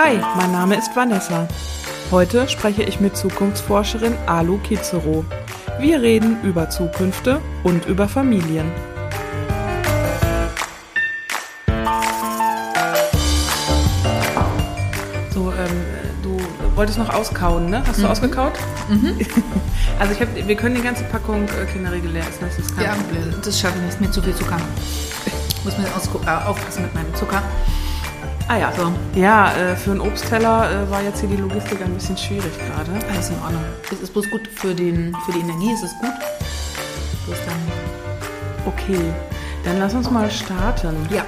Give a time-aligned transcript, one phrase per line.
[0.00, 1.48] Hi, mein Name ist Vanessa.
[2.12, 5.24] Heute spreche ich mit Zukunftsforscherin Alu Kizero.
[5.80, 8.70] Wir reden über Zukünfte und über Familien.
[15.34, 15.82] So, ähm,
[16.22, 16.38] du
[16.76, 17.82] wolltest noch auskauen, ne?
[17.86, 18.52] Hast du ausgekaut?
[19.98, 22.84] Also ich hab, wir können die ganze Packung äh, Kinderriegel leer essen, das ist kein
[22.84, 23.34] Ja, Problem.
[23.44, 24.00] das schaffe ich nicht.
[24.00, 24.56] Mir zu viel Zucker.
[25.26, 27.42] Ich muss mir äh, aufpassen mit meinem Zucker.
[28.50, 28.90] Ah ja, So.
[29.14, 32.90] ja äh, für einen Obstteller äh, war jetzt hier die Logistik ein bisschen schwierig gerade.
[33.12, 33.62] Alles in Ordnung.
[33.92, 36.12] Es ist bloß gut für, den, für die Energie, es ist gut.
[37.26, 37.58] Bloß dann.
[38.64, 38.98] Okay,
[39.64, 40.96] dann lass uns mal starten.
[41.10, 41.26] Ja.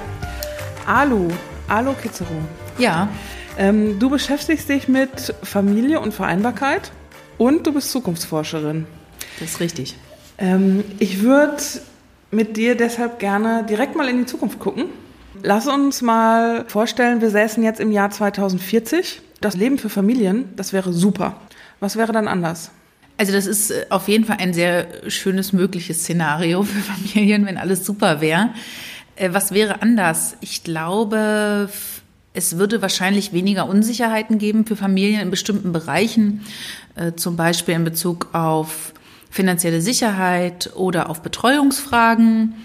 [0.87, 1.27] Alu,
[1.67, 2.33] Alu Kizero.
[2.79, 3.07] Ja.
[3.55, 6.91] Ähm, du beschäftigst dich mit Familie und Vereinbarkeit
[7.37, 8.87] und du bist Zukunftsforscherin.
[9.39, 9.95] Das ist richtig.
[10.39, 11.61] Ähm, ich würde
[12.31, 14.85] mit dir deshalb gerne direkt mal in die Zukunft gucken.
[15.43, 19.21] Lass uns mal vorstellen, wir säßen jetzt im Jahr 2040.
[19.39, 21.37] Das Leben für Familien, das wäre super.
[21.79, 22.71] Was wäre dann anders?
[23.17, 27.57] Also das ist äh, auf jeden Fall ein sehr schönes mögliches Szenario für Familien, wenn
[27.57, 28.49] alles super wäre.
[29.15, 30.37] Äh, Was wäre anders?
[30.41, 31.69] Ich glaube,
[32.33, 36.45] es würde wahrscheinlich weniger Unsicherheiten geben für Familien in bestimmten Bereichen,
[36.95, 38.93] äh, zum Beispiel in Bezug auf
[39.29, 42.55] finanzielle Sicherheit oder auf Betreuungsfragen,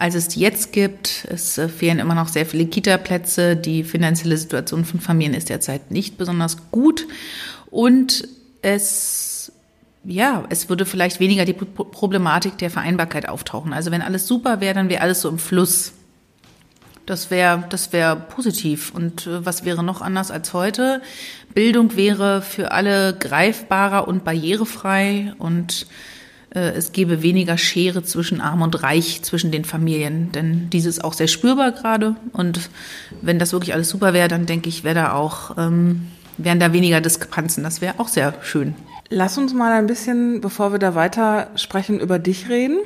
[0.00, 1.26] als es die jetzt gibt.
[1.28, 3.54] Es äh, fehlen immer noch sehr viele Kita-Plätze.
[3.54, 7.06] Die finanzielle Situation von Familien ist derzeit nicht besonders gut.
[7.70, 8.26] Und
[8.62, 9.52] es
[10.04, 13.74] ja, es würde vielleicht weniger die Pro- Problematik der Vereinbarkeit auftauchen.
[13.74, 15.92] Also wenn alles super wäre, dann wäre alles so im Fluss.
[17.04, 18.92] Das wäre das wäre positiv.
[18.94, 21.02] Und äh, was wäre noch anders als heute?
[21.52, 25.86] Bildung wäre für alle greifbarer und barrierefrei und
[26.58, 30.32] es gäbe weniger Schere zwischen Arm und Reich, zwischen den Familien.
[30.32, 32.16] Denn dieses ist auch sehr spürbar gerade.
[32.32, 32.70] Und
[33.22, 36.08] wenn das wirklich alles super wäre, dann denke ich, wäre da auch, ähm,
[36.38, 37.62] wären da weniger Diskrepanzen.
[37.62, 38.74] Das wäre auch sehr schön.
[39.08, 42.78] Lass uns mal ein bisschen, bevor wir da weiter sprechen, über dich reden.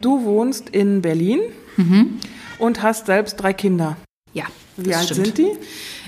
[0.00, 1.40] Du wohnst in Berlin
[2.58, 3.96] und hast selbst drei Kinder.
[4.32, 4.44] Ja.
[4.76, 5.26] Wie alt stimmt.
[5.26, 5.50] sind die?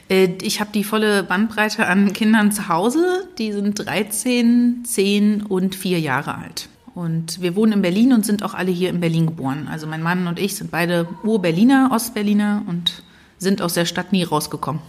[0.09, 3.29] Äh, Ich habe die volle Bandbreite an Kindern zu Hause.
[3.39, 6.69] Die sind 13, 10 und 4 Jahre alt.
[6.95, 9.69] Und wir wohnen in Berlin und sind auch alle hier in Berlin geboren.
[9.71, 13.03] Also mein Mann und ich sind beide Ur-Berliner, Ostberliner und
[13.39, 14.81] sind aus der Stadt nie rausgekommen.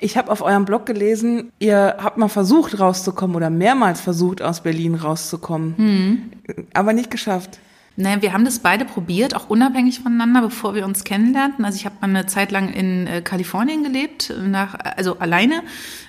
[0.00, 4.64] Ich habe auf eurem Blog gelesen, ihr habt mal versucht rauszukommen oder mehrmals versucht, aus
[4.64, 6.32] Berlin rauszukommen.
[6.74, 7.60] Aber nicht geschafft.
[7.96, 11.64] Naja, wir haben das beide probiert, auch unabhängig voneinander, bevor wir uns kennenlernten.
[11.64, 15.62] Also ich habe mal eine Zeit lang in äh, Kalifornien gelebt, nach, also alleine.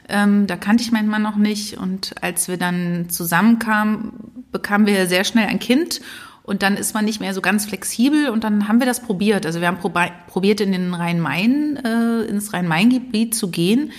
[0.08, 1.78] Ähm, da kannte ich meinen Mann noch nicht.
[1.78, 4.14] Und als wir dann zusammenkamen,
[4.52, 6.00] bekamen wir sehr schnell ein Kind.
[6.44, 8.30] Und dann ist man nicht mehr so ganz flexibel.
[8.30, 9.46] Und dann haben wir das probiert.
[9.46, 13.92] Also wir haben probi probiert, in den Rhein-Main, äh, ins Rhein-Main-Gebiet zu gehen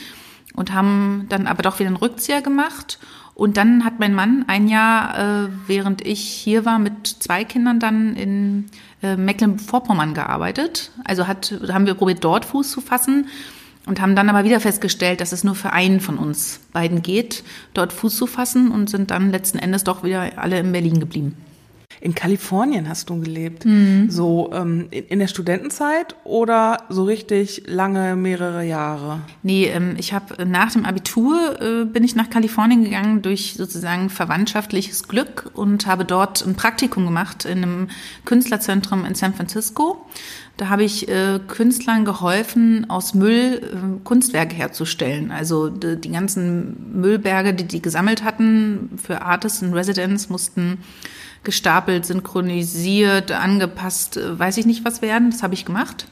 [0.54, 2.98] und haben dann aber doch wieder einen Rückzieher gemacht.
[3.34, 7.80] Und dann hat mein Mann ein Jahr, äh, während ich hier war, mit zwei Kindern
[7.80, 8.66] dann in
[9.02, 10.92] äh, Mecklenburg-Vorpommern gearbeitet.
[11.04, 13.26] Also hat, haben wir probiert, dort Fuß zu fassen
[13.86, 17.42] und haben dann aber wieder festgestellt, dass es nur für einen von uns beiden geht,
[17.74, 21.36] dort Fuß zu fassen und sind dann letzten Endes doch wieder alle in Berlin geblieben.
[22.00, 23.64] In Kalifornien hast du gelebt.
[24.08, 29.20] So ähm, in, in der Studentenzeit oder so richtig lange, mehrere Jahre?
[29.42, 34.10] Nee, ähm, ich habe nach dem Abitur äh, bin ich nach Kalifornien gegangen durch sozusagen
[34.10, 37.88] verwandtschaftliches Glück und habe dort ein Praktikum gemacht in einem
[38.24, 40.06] Künstlerzentrum in San Francisco.
[40.56, 45.32] Da habe ich äh, Künstlern geholfen, aus Müll äh, Kunstwerke herzustellen.
[45.32, 50.78] Also die, die ganzen Müllberge, die die gesammelt hatten für Artists in Residence, mussten
[51.44, 55.30] gestapelt, synchronisiert, angepasst, weiß ich nicht was werden.
[55.30, 56.06] Das habe ich gemacht.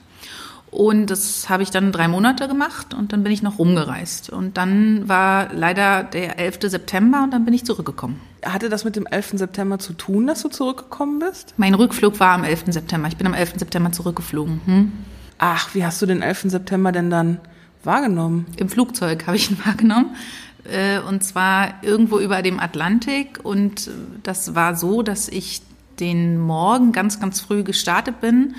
[0.72, 4.30] Und das habe ich dann drei Monate gemacht und dann bin ich noch rumgereist.
[4.30, 6.60] Und dann war leider der 11.
[6.62, 8.20] September und dann bin ich zurückgekommen.
[8.42, 9.32] Hatte das mit dem 11.
[9.34, 11.52] September zu tun, dass du zurückgekommen bist?
[11.58, 12.64] Mein Rückflug war am 11.
[12.68, 13.06] September.
[13.08, 13.58] Ich bin am 11.
[13.58, 14.62] September zurückgeflogen.
[14.64, 14.92] Hm?
[15.36, 16.44] Ach, wie hast du den 11.
[16.44, 17.38] September denn dann
[17.84, 18.46] wahrgenommen?
[18.56, 20.16] Im Flugzeug habe ich ihn wahrgenommen.
[20.64, 23.40] Äh, Und zwar irgendwo über dem Atlantik.
[23.42, 23.90] Und
[24.22, 25.62] das war so, dass ich
[26.00, 28.54] den Morgen ganz, ganz früh gestartet bin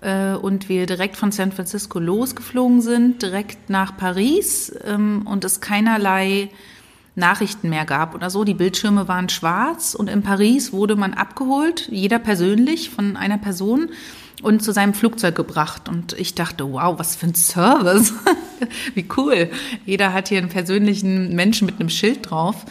[0.00, 5.60] äh, und wir direkt von San Francisco losgeflogen sind, direkt nach Paris ähm, und es
[5.60, 6.50] keinerlei
[7.14, 8.44] Nachrichten mehr gab oder so.
[8.44, 13.90] Die Bildschirme waren schwarz und in Paris wurde man abgeholt, jeder persönlich von einer Person
[14.42, 15.88] und zu seinem Flugzeug gebracht.
[15.88, 18.12] Und ich dachte, wow, was für ein Service.
[18.94, 19.50] Wie cool.
[19.84, 22.64] Jeder hat hier einen persönlichen Menschen mit einem Schild drauf.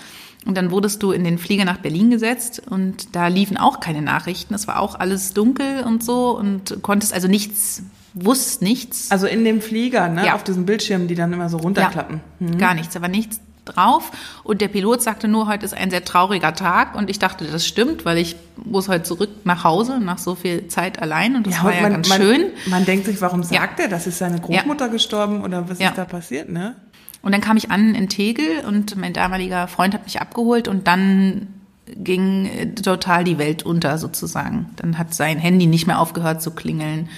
[0.45, 4.03] Und dann wurdest du in den Flieger nach Berlin gesetzt und da liefen auch keine
[4.03, 4.53] Nachrichten.
[4.53, 7.81] Es war auch alles dunkel und so und konntest also nichts
[8.13, 9.11] wusste nichts.
[9.11, 10.27] Also in dem Flieger, ne?
[10.27, 10.35] Ja.
[10.35, 12.21] Auf diesen Bildschirmen, die dann immer so runterklappen.
[12.39, 14.11] Ja, Gar nichts, war nichts drauf.
[14.43, 16.95] Und der Pilot sagte nur, heute ist ein sehr trauriger Tag.
[16.95, 20.67] Und ich dachte, das stimmt, weil ich muss heute zurück nach Hause nach so viel
[20.67, 21.35] Zeit allein.
[21.35, 22.45] Und das war und ja man, ganz man, schön.
[22.67, 23.61] Man denkt sich, warum Ja.
[23.61, 25.89] sagt er, das ist seine Großmutter gestorben oder was Ja.
[25.89, 26.75] ist da passiert, ne?
[27.21, 30.87] Und dann kam ich an in Tegel und mein damaliger Freund hat mich abgeholt und
[30.87, 31.47] dann
[31.87, 34.69] ging äh, total die Welt unter sozusagen.
[34.75, 37.09] Dann hat sein Handy nicht mehr aufgehört zu klingeln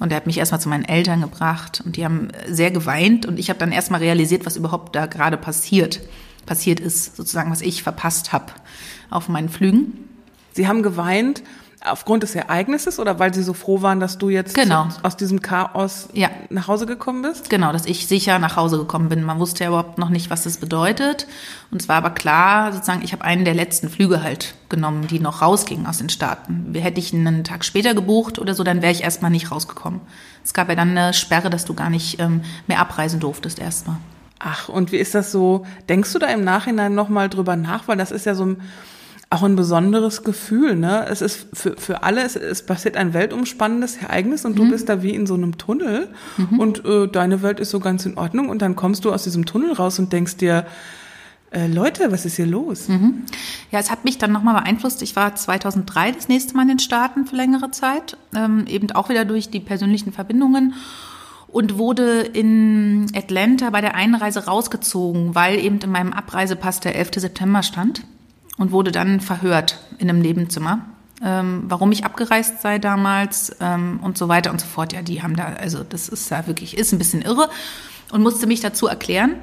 [0.00, 3.38] und er hat mich erstmal zu meinen Eltern gebracht und die haben sehr geweint und
[3.38, 6.00] ich habe dann erstmal realisiert, was überhaupt da gerade passiert,
[6.46, 8.52] passiert ist, sozusagen, was ich verpasst habe
[9.10, 10.08] auf meinen Flügen.
[10.52, 11.42] Sie haben geweint
[11.84, 14.88] aufgrund des Ereignisses oder weil Sie so froh waren, dass du jetzt Genau.
[14.88, 16.30] zu, aus diesem Chaos Ja.
[16.50, 17.50] nach Hause gekommen bist?
[17.50, 19.22] Genau, dass ich sicher nach Hause gekommen bin.
[19.24, 21.26] Man wusste ja überhaupt noch nicht, was das bedeutet.
[21.70, 25.18] Und es war aber klar, sozusagen, ich habe einen der letzten Flüge halt genommen, die
[25.20, 26.72] noch rausgingen aus den Staaten.
[26.74, 30.00] Hätte ich einen Tag später gebucht oder so, dann wäre ich erstmal nicht rausgekommen.
[30.44, 33.96] Es gab ja dann eine Sperre, dass du gar nicht ähm, mehr abreisen durftest erstmal.
[34.44, 35.64] Ach, und wie ist das so?
[35.88, 37.86] Denkst du da im Nachhinein nochmal drüber nach?
[37.86, 38.60] Weil das ist ja so ein,
[39.32, 41.06] auch ein besonderes Gefühl, ne?
[41.08, 45.02] Es ist für, für alle, es, es passiert ein weltumspannendes Ereignis und du bist da
[45.02, 46.08] wie in so einem Tunnel
[46.58, 49.46] und äh, deine Welt ist so ganz in Ordnung und dann kommst du aus diesem
[49.46, 50.66] Tunnel raus und denkst dir,
[51.50, 52.88] äh, Leute, was ist hier los?
[53.70, 55.00] Ja, es hat mich dann nochmal beeinflusst.
[55.00, 59.08] Ich war 2003 das nächste Mal in den Staaten für längere Zeit, ähm, eben auch
[59.08, 60.74] wieder durch die persönlichen Verbindungen
[61.48, 67.10] und wurde in Atlanta bei der Einreise rausgezogen, weil eben in meinem Abreisepass der 11.
[67.16, 68.02] September stand
[68.62, 70.86] und wurde dann verhört in einem Nebenzimmer.
[71.20, 74.92] Ähm, warum ich abgereist sei damals ähm, und so weiter und so fort.
[74.92, 77.50] Ja, die haben da, also das ist da wirklich, ist ein bisschen irre
[78.12, 79.34] und musste mich dazu erklären.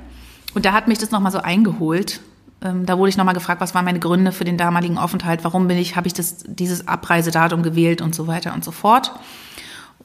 [0.54, 2.22] Und da hat mich das nochmal so eingeholt.
[2.62, 5.68] Ähm, da wurde ich nochmal gefragt, was waren meine Gründe für den damaligen Aufenthalt, warum
[5.68, 9.12] bin ich, habe ich das, dieses Abreisedatum gewählt und so weiter und so fort.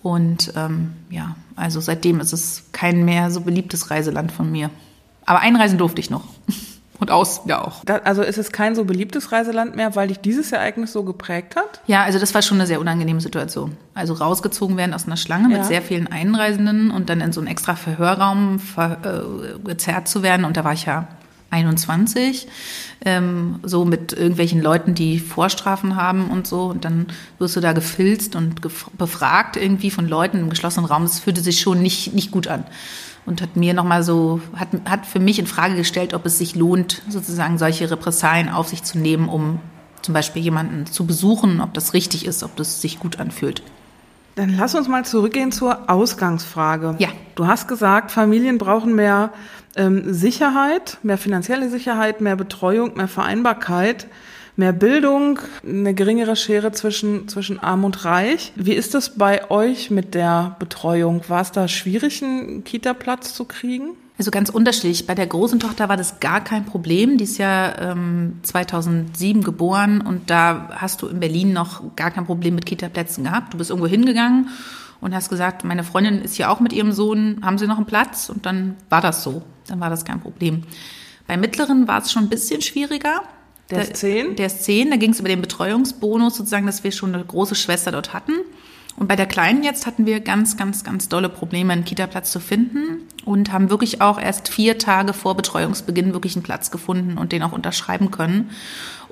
[0.02, 4.70] Und ähm, ja, also seitdem ist es kein mehr so beliebtes Reiseland von mir.
[5.24, 6.24] Aber einreisen durfte ich noch.
[7.00, 7.84] Und aus ja auch.
[7.84, 11.56] Da, also ist es kein so beliebtes Reiseland mehr, weil dich dieses Ereignis so geprägt
[11.56, 11.80] hat?
[11.86, 13.76] Ja, also das war schon eine sehr unangenehme Situation.
[13.94, 15.64] Also rausgezogen werden aus einer Schlange mit Ja.
[15.64, 20.44] sehr vielen Einreisenden und dann in so einen extra Verhörraum ver, äh, gezerrt zu werden.
[20.44, 21.08] Und da war ich ja
[21.50, 22.48] 21,
[23.04, 26.64] ähm, so mit irgendwelchen Leuten, die Vorstrafen haben und so.
[26.66, 27.06] Und dann
[27.38, 28.60] wirst du da gefilzt und
[28.98, 31.02] befragt irgendwie von Leuten im geschlossenen Raum.
[31.02, 32.64] Das fühlte sich schon nicht, nicht gut an.
[33.26, 36.54] Und hat mir nochmal so, hat, hat für mich in Frage gestellt, ob es sich
[36.54, 39.60] lohnt, sozusagen solche Repressalien auf sich zu nehmen, um
[40.02, 43.62] zum Beispiel jemanden zu besuchen, ob das richtig ist, ob das sich gut anfühlt.
[44.34, 46.96] Dann lass uns mal zurückgehen zur Ausgangsfrage.
[46.98, 47.08] Ja.
[47.36, 49.32] Du hast gesagt, Familien brauchen mehr
[49.76, 54.06] ähm, Sicherheit, mehr finanzielle Sicherheit, mehr Betreuung, mehr Vereinbarkeit,
[54.56, 58.52] mehr Bildung, eine geringere Schere zwischen, zwischen Arm und Reich.
[58.56, 61.22] Wie ist es bei euch mit der Betreuung?
[61.28, 63.90] War es da schwierig, einen Kita-Platz zu kriegen?
[64.16, 65.08] Also ganz unterschiedlich.
[65.08, 67.18] Bei der großen Tochter war das gar kein Problem.
[67.18, 72.24] Die ist ja ähm, 2007 geboren und da hast du in Berlin noch gar kein
[72.24, 73.52] Problem mit Kita-Plätzen gehabt.
[73.52, 74.50] Du bist irgendwo hingegangen
[75.00, 77.86] und hast gesagt, meine Freundin ist hier auch mit ihrem Sohn, haben sie noch einen
[77.86, 78.28] Platz?
[78.28, 79.42] Und dann war das so.
[79.66, 80.62] Dann war das kein Problem.
[81.26, 83.22] Bei mittleren war es schon ein bisschen schwieriger.
[83.70, 84.36] Der ist zehn?
[84.36, 84.90] Der ist zehn.
[84.90, 88.32] Da ging es über den Betreuungsbonus sozusagen, dass wir schon eine große Schwester dort hatten.
[88.96, 92.38] Und bei der Kleinen jetzt hatten wir ganz, ganz, ganz dolle Probleme, einen Kita-Platz zu
[92.38, 97.32] finden und haben wirklich auch erst vier Tage vor Betreuungsbeginn wirklich einen Platz gefunden und
[97.32, 98.50] den auch unterschreiben können.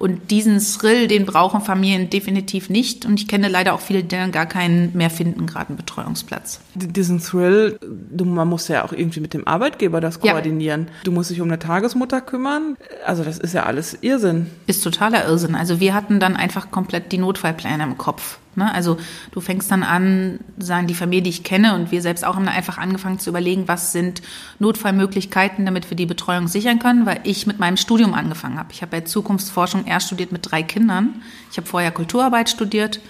[0.02, 3.06] Und diesen Thrill, den brauchen Familien definitiv nicht.
[3.06, 6.59] Und ich kenne leider auch viele, die dann gar keinen mehr finden, gerade einen Betreuungsplatz.
[6.75, 7.78] Diesen Thrill,
[8.18, 10.32] man muss ja auch irgendwie mit dem Arbeitgeber das Ja.
[10.32, 10.88] koordinieren.
[11.04, 12.76] Du musst dich um eine Tagesmutter kümmern.
[13.06, 14.49] Also das ist ja alles Irrsinn.
[14.66, 15.54] Ist totaler Irrsinn.
[15.54, 18.38] Also wir hatten dann einfach komplett die Notfallpläne im Kopf.
[18.54, 18.73] Ne?
[18.73, 18.99] Also
[19.32, 22.49] du fängst dann an, sagen die Familie, die ich kenne und wir selbst auch haben
[22.49, 24.23] einfach angefangen zu überlegen, was sind
[24.59, 28.68] Notfallmöglichkeiten, damit wir die Betreuung sichern können, weil ich mit meinem Studium angefangen habe.
[28.73, 31.23] Ich habe ja Zukunftsforschung erst studiert mit drei Kindern.
[31.50, 33.00] Ich habe vorher Kulturarbeit studiert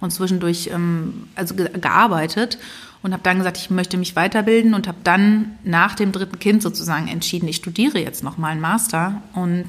[0.00, 2.58] und zwischendurch ähm, also ge gearbeitet
[3.02, 6.62] und habe dann gesagt, ich möchte mich weiterbilden und habe dann nach dem dritten Kind
[6.62, 9.66] sozusagen entschieden, ich studiere jetzt noch mal einen Master und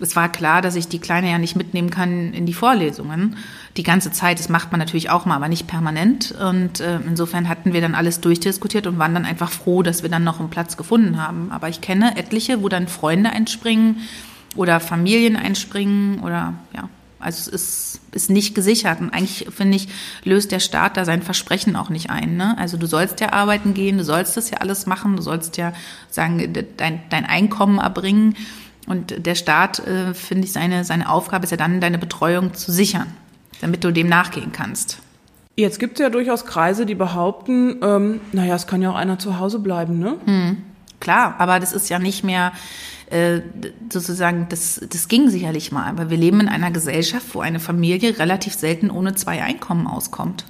[0.00, 3.36] es war klar, dass ich die Kleine ja nicht mitnehmen kann in die Vorlesungen.
[3.76, 6.32] Die ganze Zeit, das macht man natürlich auch mal, aber nicht permanent.
[6.32, 10.10] Und äh, insofern hatten wir dann alles durchdiskutiert und waren dann einfach froh, dass wir
[10.10, 11.50] dann noch einen Platz gefunden haben.
[11.50, 14.00] Aber ich kenne etliche, wo dann Freunde einspringen
[14.54, 16.88] oder Familien einspringen oder ja.
[17.18, 19.00] Also es ist, ist nicht gesichert.
[19.00, 19.88] Und eigentlich, finde ich,
[20.22, 22.36] löst der Staat da sein Versprechen auch nicht ein.
[22.36, 22.56] Ne?
[22.58, 25.72] Also du sollst ja arbeiten gehen, du sollst das ja alles machen, du sollst ja
[26.10, 28.36] sagen, dein, dein Einkommen erbringen.
[28.86, 32.70] Und der Staat, äh, finde ich, seine, seine Aufgabe ist ja dann, deine Betreuung zu
[32.70, 33.08] sichern,
[33.60, 34.98] damit du dem nachgehen kannst.
[35.56, 39.18] Jetzt gibt es ja durchaus Kreise, die behaupten, ähm, naja, es kann ja auch einer
[39.18, 40.16] zu Hause bleiben, ne?
[40.26, 40.58] Hm,
[41.00, 42.52] klar, aber das ist ja nicht mehr
[43.10, 43.40] äh,
[43.90, 48.18] sozusagen, das, das ging sicherlich mal, aber wir leben in einer Gesellschaft, wo eine Familie
[48.18, 50.44] relativ selten ohne zwei Einkommen auskommt.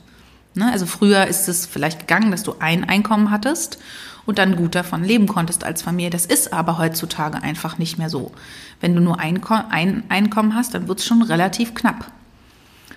[0.55, 0.71] Ne?
[0.73, 3.79] Also früher ist es vielleicht gegangen, dass du ein Einkommen hattest
[4.27, 6.11] und dann gut davon leben konntest als Familie.
[6.11, 8.33] Das ist aber heutzutage einfach nicht mehr so.
[8.81, 9.41] Wenn du nur ein
[10.09, 12.11] Einkommen hast, dann wird es schon relativ knapp.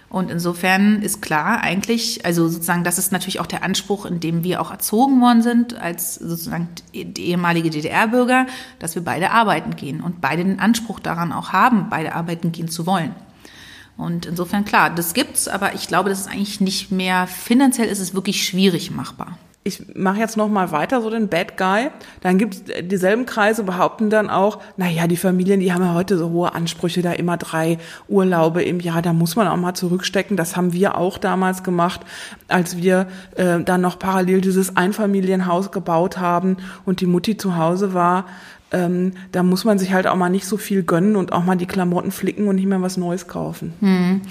[0.10, 4.44] Und insofern ist klar eigentlich, also sozusagen, das ist natürlich auch der Anspruch, in dem
[4.44, 8.48] wir auch erzogen worden sind, als sozusagen ehemalige DDR-Bürger,
[8.80, 12.70] dass wir beide arbeiten gehen und beide den Anspruch daran auch haben, beide arbeiten gehen
[12.70, 13.14] zu wollen.
[13.98, 18.00] Und insofern klar, das gibt's, aber ich glaube, das ist eigentlich nicht mehr, finanziell ist
[18.00, 21.90] es wirklich schwierig machbar ich mache jetzt noch mal weiter so den Bad Guy,
[22.22, 25.94] dann gibt es dieselben Kreise behaupten dann auch, na ja, die Familien, die haben ja
[25.94, 29.74] heute so hohe Ansprüche, da immer drei Urlaube im Jahr, da muss man auch mal
[29.74, 30.38] zurückstecken.
[30.38, 32.02] Das haben wir auch damals gemacht,
[32.48, 37.94] als wir äh, dann noch parallel dieses Einfamilienhaus gebaut haben und die Mutti zu Hause
[37.94, 38.26] war
[38.72, 41.56] ähm, da muss man sich halt auch mal nicht so viel gönnen und auch mal
[41.56, 43.74] die Klamotten flicken und nicht mehr was Neues kaufen.
[43.80, 44.22] Hm.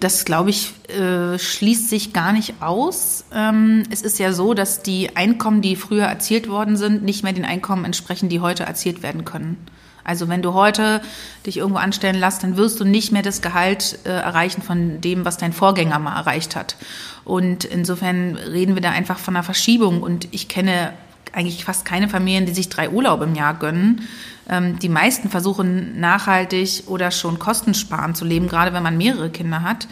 [0.00, 3.24] Das, glaube ich, äh, schließt sich gar nicht aus.
[3.34, 7.34] Ähm, es ist ja so, dass die Einkommen, die früher erzielt worden sind, nicht mehr
[7.34, 9.58] den Einkommen entsprechen, die heute erzielt werden können.
[10.04, 11.02] Also wenn du heute
[11.44, 15.24] dich irgendwo anstellen lässt, dann wirst du nicht mehr das Gehalt äh, erreichen von dem,
[15.24, 16.76] was dein Vorgänger mal erreicht hat.
[17.24, 20.02] Und insofern reden wir da einfach von einer Verschiebung.
[20.02, 20.92] Und ich kenne
[21.36, 24.08] eigentlich fast keine Familien, die sich drei Urlaube im Jahr gönnen.
[24.48, 29.62] Ähm, die meisten versuchen nachhaltig oder schon kostensparend zu leben, gerade wenn man mehrere Kinder
[29.62, 29.86] hat.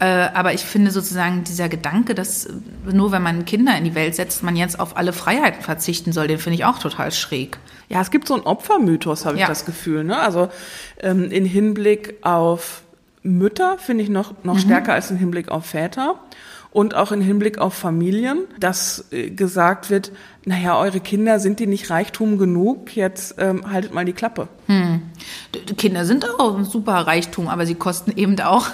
[0.00, 2.48] Äh, aber ich finde sozusagen dieser Gedanke, dass
[2.90, 6.26] nur wenn man Kinder in die Welt setzt, man jetzt auf alle Freiheiten verzichten soll,
[6.26, 7.58] den finde ich auch total schräg.
[7.88, 9.48] Ja, es gibt so einen Opfermythos, habe ich ja.
[9.48, 10.04] das Gefühl.
[10.04, 10.18] Ne?
[10.18, 10.48] Also
[11.00, 12.82] ähm, in Hinblick auf
[13.22, 14.60] Mütter finde ich noch, noch mhm.
[14.60, 16.18] stärker als im Hinblick auf Väter
[16.72, 20.10] und auch im Hinblick auf Familien, dass äh, gesagt wird,
[20.44, 22.96] naja, eure Kinder, sind die nicht Reichtum genug?
[22.96, 24.48] Jetzt ähm, haltet mal die Klappe.
[24.66, 25.02] Hm.
[25.76, 28.66] Kinder sind auch ein super Reichtum, aber sie kosten eben auch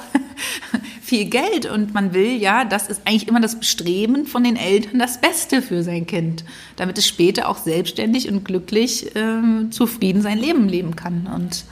[1.02, 1.66] viel Geld.
[1.66, 5.60] Und man will ja, das ist eigentlich immer das Bestreben von den Eltern, das Beste
[5.60, 6.44] für sein Kind,
[6.76, 11.28] damit es später auch selbstständig und glücklich äh, zufrieden sein Leben leben kann.
[11.34, 11.64] Und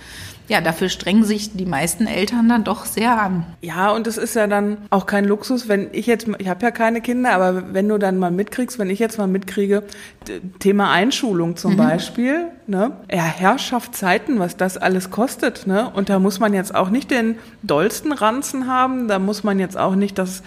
[0.49, 3.47] ja, dafür strengen sich die meisten Eltern dann doch sehr an.
[3.62, 6.71] Ja, und es ist ja dann auch kein Luxus, wenn ich jetzt, ich habe ja
[6.71, 9.83] keine Kinder, aber wenn du dann mal mitkriegst, wenn ich jetzt mal mitkriege,
[10.59, 11.76] Thema Einschulung zum mhm.
[11.76, 12.93] Beispiel, ne?
[13.11, 15.91] Ja, Herrschaftszeiten, was das alles kostet, ne?
[15.95, 19.76] Und da muss man jetzt auch nicht den dollsten Ranzen haben, da muss man jetzt
[19.76, 20.43] auch nicht das,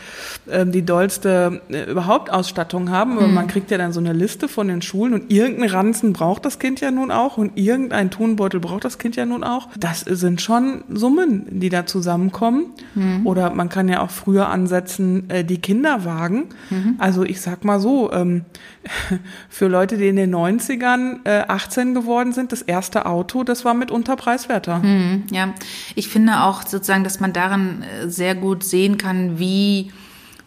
[0.48, 3.34] äh, die dollste äh, überhaupt Ausstattung haben, aber mhm.
[3.34, 6.60] man kriegt ja dann so eine Liste von den Schulen und irgendeinen Ranzen braucht das
[6.60, 9.70] Kind ja nun auch und irgendein Tunbeutel braucht das Kind ja nun auch.
[9.78, 12.68] Das sind schon Summen, die da zusammenkommen.
[12.96, 13.26] Mhm.
[13.26, 16.50] Oder man kann ja auch früher ansetzen, äh, die Kinderwagen.
[16.70, 16.96] Mhm.
[16.98, 18.46] Also ich sag mal so, ähm,
[19.50, 23.74] für Leute, die in den 90ern äh, 18 geworden sind, das erste Auto, das war
[23.74, 24.80] mitunter preiswerter.
[24.80, 25.54] Mhm, ja,
[25.96, 29.92] ich finde auch sozusagen, dass man daran äh, sehr gut sehen kann, wie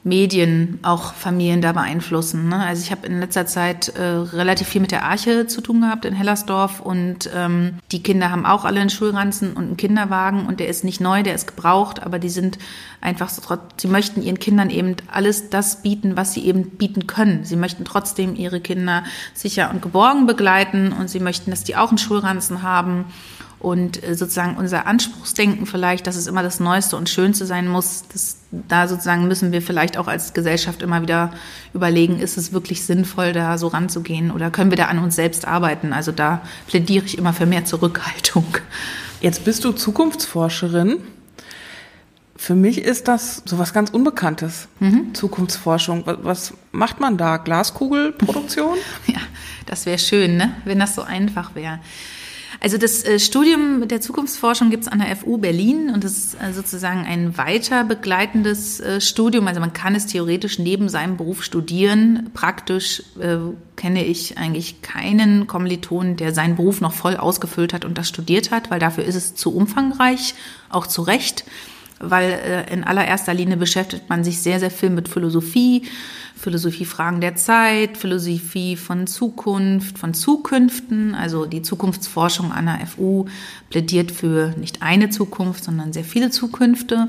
[0.04, 2.49] Medien auch Familien da beeinflussen.
[2.49, 2.56] Ne?
[2.56, 6.04] Also ich habe in letzter Zeit äh, relativ viel mit der Arche zu tun gehabt
[6.04, 10.59] in Hellersdorf und ähm, die Kinder haben auch alle einen Schulranzen und einen Kinderwagen und
[10.59, 12.59] der ist nicht neu, der ist gebraucht, aber die sind
[13.00, 13.42] einfach so,
[13.76, 17.44] sie möchten ihren Kindern eben alles das bieten, was sie eben bieten können.
[17.44, 19.04] Sie möchten trotzdem ihre Kinder
[19.35, 23.04] sicher und geborgen begleiten und sie möchten, dass die auch einen Schulranzen haben
[23.62, 28.04] und äh, sozusagen unser Anspruchsdenken vielleicht, dass es immer das Neueste und Schönste sein muss,
[28.12, 31.33] das, da sozusagen müssen wir vielleicht auch als Gesellschaft immer wieder
[31.73, 35.47] überlegen, ist es wirklich sinnvoll, da so ranzugehen oder können wir da an uns selbst
[35.47, 35.92] arbeiten?
[35.92, 38.45] Also da plädiere ich immer für mehr Zurückhaltung.
[39.21, 40.99] Jetzt bist du Zukunftsforscherin.
[42.35, 44.66] Für mich ist das so was ganz Unbekanntes.
[44.81, 45.14] Mhm.
[45.14, 46.02] Zukunftsforschung.
[46.04, 47.37] Was, was, macht man da?
[47.37, 48.76] Glaskugelproduktion?
[49.07, 49.21] ja,
[49.66, 50.52] das wäre schön, ne?
[50.64, 51.78] wenn das so einfach wäre.
[52.62, 56.35] Also das äh, Studium der Zukunftsforschung gibt es an der FU Berlin und das ist
[56.35, 59.49] äh, sozusagen ein weiter begleitendes äh, Studium.
[59.49, 62.31] Also man kann es theoretisch neben seinem Beruf studieren.
[62.35, 63.38] Praktisch äh,
[63.75, 68.52] kenne ich eigentlich keinen Kommiliton, der seinen Beruf noch voll ausgefüllt hat und das studiert
[68.52, 70.37] hat, weil dafür ist es zu umfangreich,
[70.71, 71.45] auch zu Recht
[72.04, 75.83] weil äh, in allererster Linie beschäftigt man sich sehr, sehr viel mit Philosophie,
[76.42, 81.14] Philosophiefragen der Zeit, Philosophie von Zukunft, von Zukünften.
[81.14, 83.26] Also die Zukunftsforschung an der FU
[83.70, 87.06] plädiert für nicht eine Zukunft, sondern sehr viele Zukünfte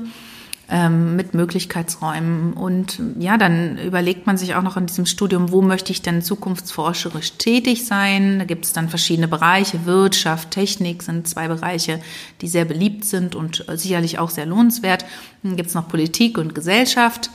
[0.70, 2.52] ähm, mit Möglichkeitsräumen.
[2.52, 6.22] Und ja, dann überlegt man sich auch noch in diesem Studium, wo möchte ich denn
[6.22, 8.38] zukunftsforscherisch tätig sein?
[8.38, 9.84] Da gibt es dann verschiedene Bereiche.
[9.84, 12.00] Wirtschaft, Technik sind zwei Bereiche,
[12.40, 15.04] die sehr beliebt sind und sicherlich auch sehr lohnenswert.
[15.42, 17.30] Dann gibt es noch Politik und Gesellschaft.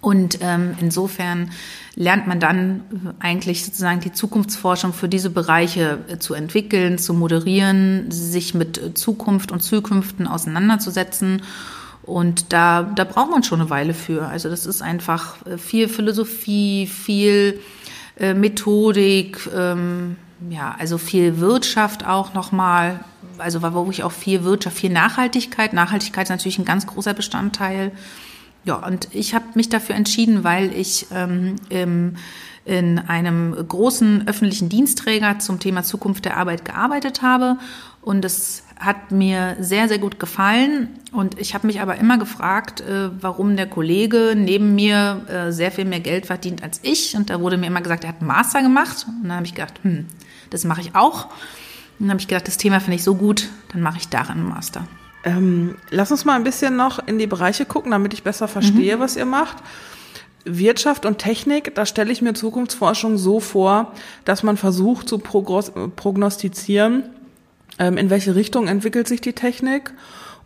[0.00, 1.50] Und ähm, insofern
[1.94, 8.10] lernt man dann eigentlich sozusagen die Zukunftsforschung für diese Bereiche äh, zu entwickeln, zu moderieren,
[8.10, 11.42] sich mit Zukunft und Zukünften auseinanderzusetzen.
[12.02, 14.26] Und da, da braucht man schon eine Weile für.
[14.26, 17.60] Also das ist einfach äh, viel Philosophie, viel
[18.18, 20.16] äh, Methodik, ähm,
[20.48, 23.00] ja, also viel Wirtschaft auch nochmal.
[23.36, 25.74] Also wo ich auch viel Wirtschaft, viel Nachhaltigkeit.
[25.74, 27.92] Nachhaltigkeit ist natürlich ein ganz großer Bestandteil.
[28.64, 32.16] Ja, und ich habe mich dafür entschieden, weil ich ähm, im,
[32.64, 37.56] in einem großen öffentlichen Diensträger zum Thema Zukunft der Arbeit gearbeitet habe.
[38.02, 40.88] Und es hat mir sehr, sehr gut gefallen.
[41.12, 45.70] Und ich habe mich aber immer gefragt, äh, warum der Kollege neben mir äh, sehr
[45.70, 47.16] viel mehr Geld verdient als ich.
[47.16, 49.06] Und da wurde mir immer gesagt, er hat einen Master gemacht.
[49.08, 50.06] Und dann habe ich gedacht, hm,
[50.50, 51.26] das mache ich auch.
[51.98, 54.38] Und dann habe ich gedacht, das Thema finde ich so gut, dann mache ich darin
[54.38, 54.86] einen Master.
[55.24, 58.96] Ähm, lass uns mal ein bisschen noch in die Bereiche gucken, damit ich besser verstehe,
[58.96, 59.00] mhm.
[59.00, 59.58] was ihr macht.
[60.44, 63.92] Wirtschaft und Technik, da stelle ich mir Zukunftsforschung so vor,
[64.24, 67.04] dass man versucht zu prognostizieren,
[67.78, 69.92] ähm, in welche Richtung entwickelt sich die Technik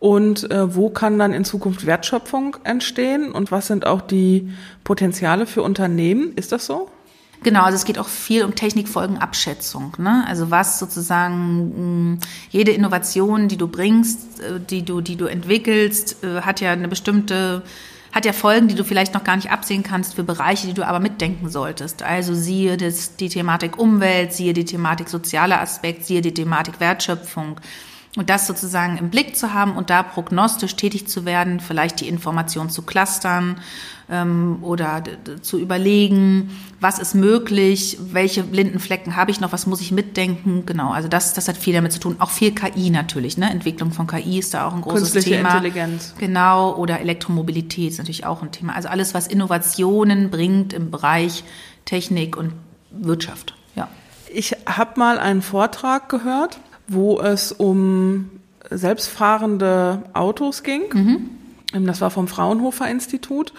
[0.01, 4.51] und äh, wo kann dann in Zukunft Wertschöpfung entstehen und was sind auch die
[4.83, 6.33] Potenziale für Unternehmen.
[6.35, 6.91] Ist das so?
[7.45, 9.93] Genau, also es geht auch viel um Technikfolgenabschätzung.
[9.99, 10.25] Ne?
[10.27, 12.19] Also was sozusagen mh,
[12.51, 16.89] jede Innovation, die du bringst, äh, die du, die du entwickelst, äh, hat ja eine
[16.89, 17.63] bestimmte
[18.13, 20.87] hat ja Folgen, die du vielleicht noch gar nicht absehen kannst für Bereiche, die du
[20.87, 22.05] aber mitdenken solltest.
[22.05, 27.61] Also siehe das, die Thematik Umwelt, siehe die Thematik sozialer Aspekt, siehe die Thematik Wertschöpfung.
[28.17, 32.07] Und das sozusagen im Blick zu haben und da prognostisch tätig zu werden, vielleicht die
[32.07, 33.61] Information zu clustern
[34.09, 35.03] ähm, oder
[35.43, 40.65] zu überlegen, was ist möglich, welche blinden Flecken habe ich noch, was muss ich mitdenken.
[40.65, 42.15] Genau, also das, das hat viel damit zu tun.
[42.21, 43.51] Auch viel KI natürlich, ne?
[43.51, 45.57] Entwicklung von KI ist da auch ein großes Künstliche Thema.
[45.57, 46.15] Intelligenz.
[46.19, 48.77] Genau, oder Elektromobilität ist natürlich auch ein Thema.
[48.77, 51.43] Also alles, was Innovationen bringt im Bereich
[51.85, 52.53] Technik und
[52.93, 53.55] Wirtschaft.
[53.75, 53.89] Ja.
[54.33, 58.31] Ich habe mal einen Vortrag gehört wo es um
[58.71, 60.83] selbstfahrende Autos ging.
[60.93, 61.31] Mhm.
[61.75, 63.53] Ähm, das war vom Fraunhofer Institut.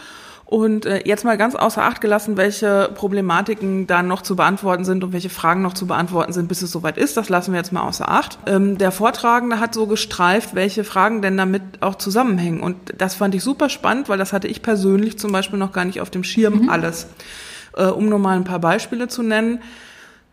[0.47, 5.03] Und äh, jetzt mal ganz außer Acht gelassen, welche Problematiken da noch zu beantworten sind
[5.03, 7.17] und welche Fragen noch zu beantworten sind, bis es soweit ist.
[7.17, 8.37] Das lassen wir jetzt mal außer Acht.
[8.45, 12.61] Ähm, der Vortragende hat so gestreift, welche Fragen denn damit auch zusammenhängen.
[12.61, 15.85] Und das fand ich super spannend, weil das hatte ich persönlich zum Beispiel noch gar
[15.85, 16.69] nicht auf dem Schirm mhm.
[16.69, 17.07] alles.
[17.75, 19.59] Äh, um nur mal ein paar Beispiele zu nennen.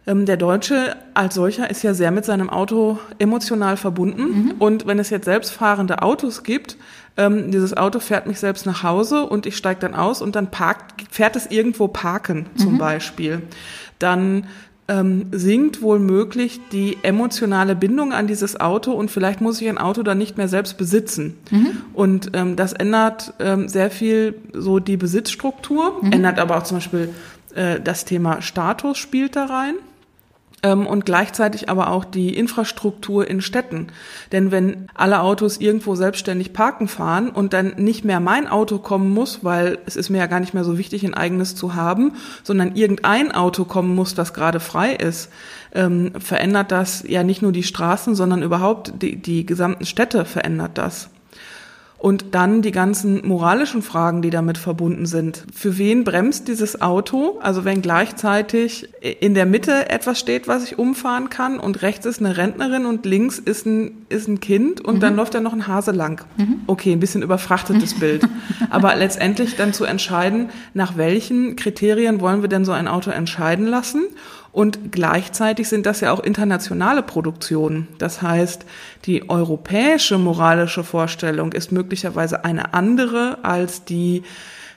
[0.06, 4.22] Ähm, der Deutsche als solcher ist ja sehr mit seinem Auto emotional verbunden.
[4.22, 4.54] Mhm.
[4.58, 6.76] Und wenn es jetzt selbstfahrende Autos gibt,
[7.16, 10.50] ähm, dieses Auto fährt mich selbst nach Hause und ich steige dann aus und dann
[10.50, 12.78] parkt, fährt es irgendwo parken zum mhm.
[12.78, 13.42] Beispiel.
[13.98, 14.46] Dann
[14.88, 19.78] ähm, sinkt wohl möglich die emotionale Bindung an dieses Auto und vielleicht muss ich ein
[19.78, 21.38] Auto dann nicht mehr selbst besitzen.
[21.50, 21.76] Mhm.
[21.92, 26.12] Und ähm, das ändert ähm, sehr viel so die Besitzstruktur, mhm.
[26.12, 27.10] ändert aber auch zum Beispiel
[27.54, 29.74] äh, das Thema Status spielt da rein
[30.64, 33.88] und gleichzeitig aber auch die Infrastruktur in Städten.
[34.30, 39.10] Denn wenn alle Autos irgendwo selbstständig parken fahren und dann nicht mehr mein Auto kommen
[39.10, 42.12] muss, weil es ist mir ja gar nicht mehr so wichtig, ein eigenes zu haben,
[42.44, 45.30] sondern irgendein Auto kommen muss, das gerade frei ist,
[45.74, 50.78] ähm, verändert das ja nicht nur die Straßen, sondern überhaupt die, die gesamten Städte verändert
[50.78, 51.10] das.
[52.02, 55.44] Und dann die ganzen moralischen Fragen, die damit verbunden sind.
[55.54, 57.38] Für wen bremst dieses Auto?
[57.40, 58.88] Also wenn gleichzeitig
[59.20, 63.06] in der Mitte etwas steht, was ich umfahren kann und rechts ist eine Rentnerin und
[63.06, 65.00] links ist ein, ist ein Kind und mhm.
[65.00, 66.24] dann läuft da noch ein Hase lang.
[66.38, 66.62] Mhm.
[66.66, 68.26] Okay, ein bisschen überfrachtetes Bild.
[68.68, 73.68] Aber letztendlich dann zu entscheiden, nach welchen Kriterien wollen wir denn so ein Auto entscheiden
[73.68, 74.06] lassen
[74.52, 77.88] und gleichzeitig sind das ja auch internationale Produktionen.
[77.98, 78.66] Das heißt,
[79.06, 84.22] die europäische moralische Vorstellung ist möglicherweise eine andere als die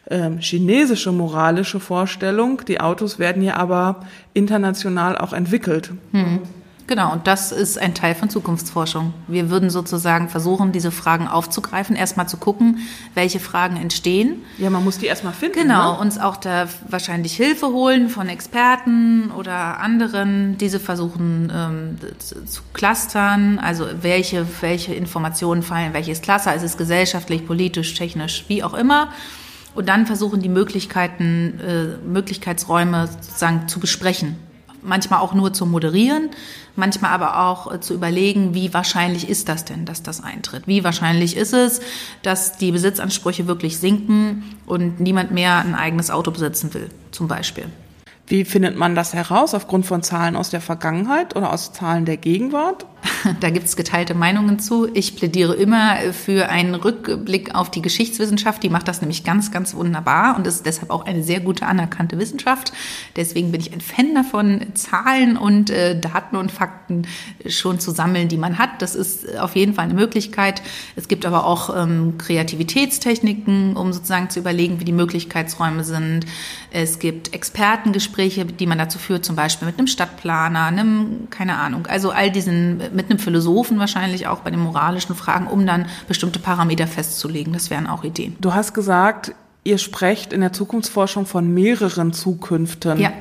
[0.10, 2.62] ähm, chinesische moralische Vorstellung.
[2.68, 5.92] Die Autos werden ja aber international auch entwickelt.
[6.12, 6.40] Hm.
[6.88, 9.14] Genau, und das ist ein Teil von Zukunftsforschung.
[9.28, 12.80] Wir würden sozusagen versuchen, diese Fragen aufzugreifen, erstmal zu gucken,
[13.16, 14.44] welche Fragen entstehen.
[14.60, 15.62] Ja, man muss die erstmal finden.
[15.62, 16.00] Genau, ne?
[16.00, 23.58] uns auch da wahrscheinlich Hilfe holen von Experten oder anderen, diese versuchen ähm, zu clustern,
[23.58, 29.10] also welche, welche Informationen fallen, welches Cluster, ist es gesellschaftlich, politisch, technisch, wie auch immer.
[29.74, 34.38] Und dann versuchen die Möglichkeiten, äh, Möglichkeitsräume sozusagen zu besprechen
[34.86, 36.30] manchmal auch nur zu moderieren,
[36.76, 40.68] manchmal aber auch äh, zu überlegen, wie wahrscheinlich ist das denn, dass das eintritt?
[40.68, 41.82] Wie wahrscheinlich ist es,
[42.22, 47.66] dass die Besitzansprüche wirklich sinken und niemand mehr ein eigenes Auto besitzen will, zum Beispiel?
[48.28, 49.54] Wie findet man das heraus?
[49.54, 52.86] Aufgrund von Zahlen aus der Vergangenheit oder aus Zahlen der Gegenwart?
[53.40, 54.88] Da gibt es geteilte Meinungen zu.
[54.94, 58.64] Ich plädiere immer für einen Rückblick auf die Geschichtswissenschaft.
[58.64, 62.18] Die macht das nämlich ganz, ganz wunderbar und ist deshalb auch eine sehr gute anerkannte
[62.18, 62.74] Wissenschaft.
[63.16, 67.08] Deswegen bin ich ein Fan davon, Zahlen und äh, Daten und Fakten
[67.48, 68.82] schon zu sammeln, die man hat.
[68.82, 70.62] Das ist auf jeden Fall eine Möglichkeit.
[70.96, 76.26] Es gibt aber auch ähm, Kreativitätstechniken, um sozusagen zu überlegen, wie die Möglichkeitsräume sind.
[76.72, 81.88] Es gibt Expertengespräche, die man dazu führt, zum Beispiel mit einem Stadtplaner, einem, keine Ahnung,
[81.88, 86.40] also all diesen, mit einem Philosophen wahrscheinlich auch bei den moralischen Fragen, um dann bestimmte
[86.40, 87.54] Parameter festzulegen.
[87.54, 88.36] Das wären auch Ideen.
[88.42, 93.00] Du hast gesagt, ihr sprecht in der Zukunftsforschung von mehreren Zukünften.
[93.00, 93.12] Ja.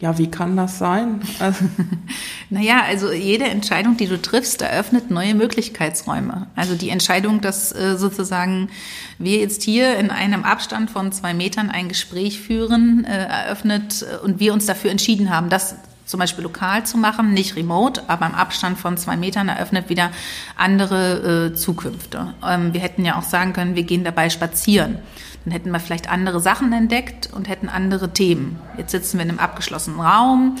[0.00, 1.20] Ja, wie kann das sein?
[1.40, 1.66] Also
[2.50, 6.46] naja, also jede Entscheidung, die du triffst, eröffnet neue Möglichkeitsräume.
[6.56, 8.70] Also die Entscheidung, dass äh, sozusagen
[9.18, 14.24] wir jetzt hier in einem Abstand von zwei Metern ein Gespräch führen, äh, eröffnet äh,
[14.24, 15.74] und wir uns dafür entschieden haben, das
[16.10, 20.10] zum Beispiel lokal zu machen, nicht remote, aber im Abstand von zwei Metern eröffnet wieder
[20.56, 22.34] andere äh, Zukünfte.
[22.44, 24.98] Ähm, wir hätten ja auch sagen können, wir gehen dabei spazieren.
[25.44, 28.58] Dann hätten wir vielleicht andere Sachen entdeckt und hätten andere Themen.
[28.76, 30.56] Jetzt sitzen wir in einem abgeschlossenen Raum,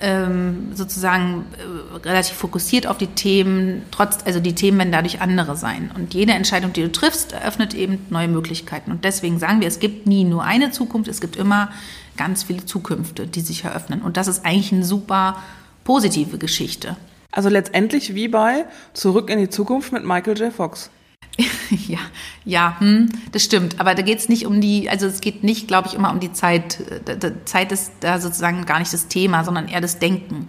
[0.00, 5.56] ähm, sozusagen äh, relativ fokussiert auf die Themen, trotz, also die Themen werden dadurch andere
[5.56, 5.90] sein.
[5.94, 8.90] Und jede Entscheidung, die du triffst, eröffnet eben neue Möglichkeiten.
[8.90, 11.70] Und deswegen sagen wir, es gibt nie nur eine Zukunft, es gibt immer
[12.16, 14.02] ganz viele Zukünfte, die sich eröffnen.
[14.02, 15.42] Und das ist eigentlich eine super
[15.84, 16.96] positive Geschichte.
[17.30, 20.52] Also letztendlich wie bei Zurück in die Zukunft mit Michael J.
[20.52, 20.90] Fox.
[21.88, 21.98] ja,
[22.44, 23.80] ja, hm, das stimmt.
[23.80, 26.20] Aber da geht es nicht um die, also es geht nicht, glaube ich, immer um
[26.20, 26.78] die Zeit.
[27.44, 30.48] Zeit ist da sozusagen gar nicht das Thema, sondern eher das Denken.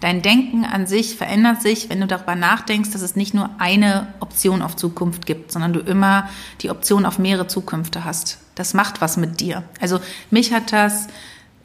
[0.00, 4.08] Dein Denken an sich verändert sich, wenn du darüber nachdenkst, dass es nicht nur eine
[4.20, 6.28] Option auf Zukunft gibt, sondern du immer
[6.60, 8.38] die Option auf mehrere Zukünfte hast.
[8.54, 9.62] Das macht was mit dir.
[9.80, 11.08] Also mich hat das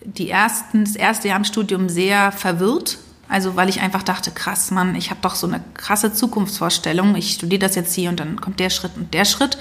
[0.04, 4.72] die ersten, das erste Jahr im Studium sehr verwirrt, also weil ich einfach dachte, krass,
[4.72, 7.16] Mann, ich habe doch so eine krasse Zukunftsvorstellung.
[7.16, 9.58] Ich studiere das jetzt hier und dann kommt der Schritt und der Schritt.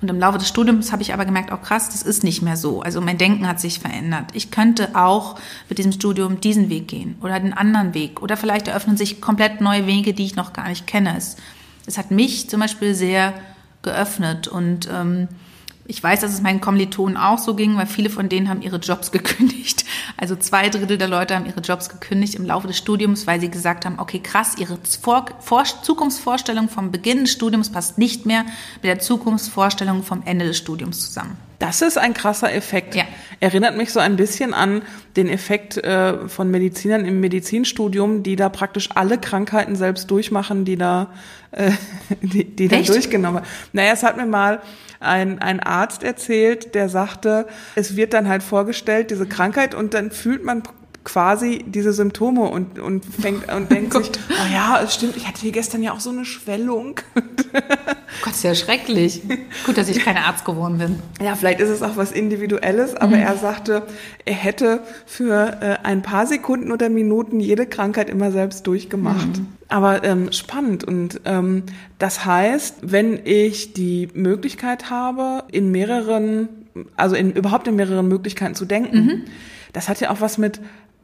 [0.00, 2.40] Und im Laufe des Studiums habe ich aber gemerkt, auch oh krass, das ist nicht
[2.40, 2.82] mehr so.
[2.82, 4.26] Also mein Denken hat sich verändert.
[4.32, 5.36] Ich könnte auch
[5.68, 8.22] mit diesem Studium diesen Weg gehen oder den anderen Weg.
[8.22, 11.16] Oder vielleicht eröffnen sich komplett neue Wege, die ich noch gar nicht kenne.
[11.16, 11.36] Es,
[11.86, 13.34] es hat mich zum Beispiel sehr
[13.82, 15.26] geöffnet und ähm,
[15.88, 18.76] ich weiß, dass es meinen Kommilitonen auch so ging, weil viele von denen haben ihre
[18.76, 19.86] Jobs gekündigt.
[20.18, 23.50] Also zwei Drittel der Leute haben ihre Jobs gekündigt im Laufe des Studiums, weil sie
[23.50, 28.44] gesagt haben, okay, krass, ihre Vor Vor Zukunftsvorstellung vom Beginn des Studiums passt nicht mehr
[28.76, 31.47] mit der Zukunftsvorstellung vom Ende des Studiums zusammen.
[31.58, 32.94] Das ist ein krasser Effekt.
[32.94, 33.04] Ja.
[33.40, 34.82] Erinnert mich so ein bisschen an
[35.16, 40.76] den Effekt äh, von Medizinern im Medizinstudium, die da praktisch alle Krankheiten selbst durchmachen, die
[40.76, 41.12] da,
[41.50, 41.72] äh,
[42.22, 43.50] die, die da durchgenommen haben.
[43.72, 44.60] Naja, es hat mir mal
[45.00, 50.10] ein, ein Arzt erzählt, der sagte, es wird dann halt vorgestellt, diese Krankheit, und dann
[50.10, 50.62] fühlt man
[51.08, 55.40] quasi diese Symptome und, und fängt und denkt sich, oh ja, es stimmt, ich hatte
[55.40, 57.00] hier gestern ja auch so eine Schwellung.
[58.22, 59.22] Gott, ist ja schrecklich.
[59.64, 60.98] Gut, dass ich kein Arzt geworden bin.
[61.24, 63.22] Ja, vielleicht ist es auch was Individuelles, aber mhm.
[63.22, 63.84] er sagte,
[64.26, 69.38] er hätte für äh, ein paar Sekunden oder Minuten jede Krankheit immer selbst durchgemacht.
[69.38, 69.46] Mhm.
[69.68, 71.62] Aber ähm, spannend und ähm,
[71.98, 76.48] das heißt, wenn ich die Möglichkeit habe, in mehreren,
[76.96, 79.22] also in, überhaupt in mehreren Möglichkeiten zu denken, mhm.
[79.72, 80.60] das hat ja auch was mit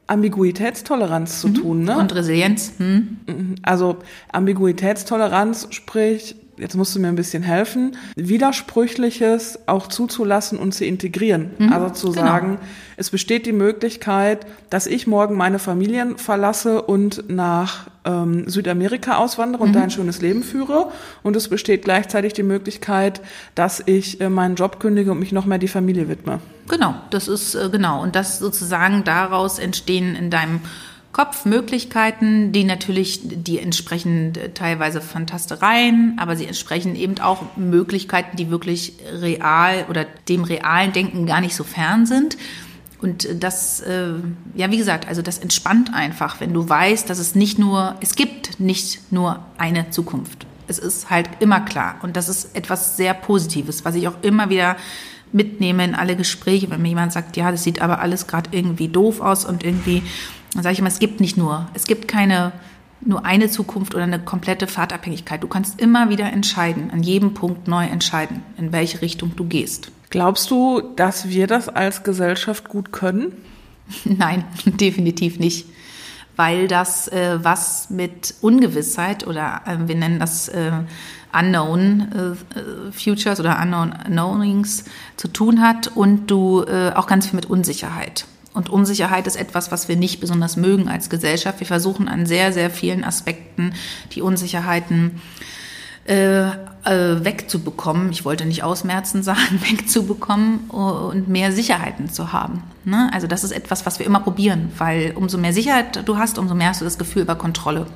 [0.06, 1.54] Ambiguitätstoleranz zu mhm.
[1.54, 1.84] tun.
[1.84, 1.98] Ne?
[1.98, 2.72] Und Resilienz.
[2.78, 3.56] Hm.
[3.62, 3.98] Also
[4.32, 11.50] Ambiguitätstoleranz, sprich, jetzt musst du mir ein bisschen helfen, Widersprüchliches auch zuzulassen und zu integrieren.
[11.58, 12.26] Mhm, also zu genau.
[12.26, 12.58] sagen,
[12.96, 19.62] es besteht die Möglichkeit, dass ich morgen meine Familien verlasse und nach ähm, Südamerika auswandere
[19.62, 19.74] und mhm.
[19.74, 20.90] da ein schönes Leben führe.
[21.22, 23.20] Und es besteht gleichzeitig die Möglichkeit,
[23.54, 26.40] dass ich äh, meinen Job kündige und mich noch mehr die Familie widme.
[26.68, 28.02] Genau, das ist äh, genau.
[28.02, 30.60] Und das sozusagen daraus entstehen in deinem
[31.14, 38.50] Kopf Möglichkeiten, die natürlich, die entsprechen teilweise Fantastereien, aber sie entsprechen eben auch Möglichkeiten, die
[38.50, 42.36] wirklich real oder dem realen Denken gar nicht so fern sind.
[43.00, 44.14] Und das, äh,
[44.56, 48.16] ja, wie gesagt, also das entspannt einfach, wenn du weißt, dass es nicht nur, es
[48.16, 50.46] gibt nicht nur eine Zukunft.
[50.66, 51.94] Es ist halt immer klar.
[52.02, 54.76] Und das ist etwas sehr Positives, was ich auch immer wieder
[55.30, 58.88] mitnehme in alle Gespräche, wenn mir jemand sagt, ja, das sieht aber alles gerade irgendwie
[58.88, 60.02] doof aus und irgendwie
[60.62, 62.52] sage ich immer, es gibt nicht nur, es gibt keine
[63.06, 65.42] nur eine Zukunft oder eine komplette Fahrtabhängigkeit.
[65.42, 69.90] Du kannst immer wieder entscheiden, an jedem Punkt neu entscheiden, in welche Richtung du gehst.
[70.10, 73.32] Glaubst du, dass wir das als Gesellschaft gut können?
[74.04, 75.66] Nein, definitiv nicht.
[76.36, 80.72] Weil das äh, was mit Ungewissheit oder äh, wir nennen das äh,
[81.32, 84.84] Unknown äh, Futures oder Unknown Knowings
[85.16, 88.26] zu tun hat und du äh, auch ganz viel mit Unsicherheit.
[88.54, 91.60] Und Unsicherheit ist etwas, was wir nicht besonders mögen als Gesellschaft.
[91.60, 93.74] Wir versuchen an sehr, sehr vielen Aspekten
[94.12, 95.20] die Unsicherheiten
[96.06, 96.50] äh,
[96.84, 98.12] äh, wegzubekommen.
[98.12, 102.62] Ich wollte nicht ausmerzen sagen, wegzubekommen und mehr Sicherheiten zu haben.
[102.84, 103.10] Ne?
[103.12, 106.54] Also das ist etwas, was wir immer probieren, weil umso mehr Sicherheit du hast, umso
[106.54, 107.86] mehr hast du das Gefühl über Kontrolle.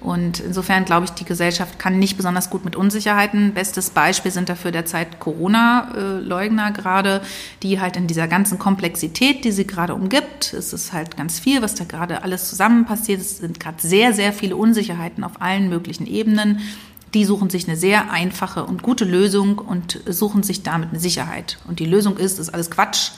[0.00, 3.54] Und insofern glaube ich, die Gesellschaft kann nicht besonders gut mit Unsicherheiten.
[3.54, 7.22] Bestes Beispiel sind dafür derzeit Corona-Leugner gerade,
[7.62, 11.62] die halt in dieser ganzen Komplexität, die sie gerade umgibt, es ist halt ganz viel,
[11.62, 13.20] was da gerade alles zusammen passiert.
[13.20, 16.60] Es sind gerade sehr, sehr viele Unsicherheiten auf allen möglichen Ebenen.
[17.14, 21.58] Die suchen sich eine sehr einfache und gute Lösung und suchen sich damit eine Sicherheit.
[21.66, 23.12] Und die Lösung ist, ist alles Quatsch.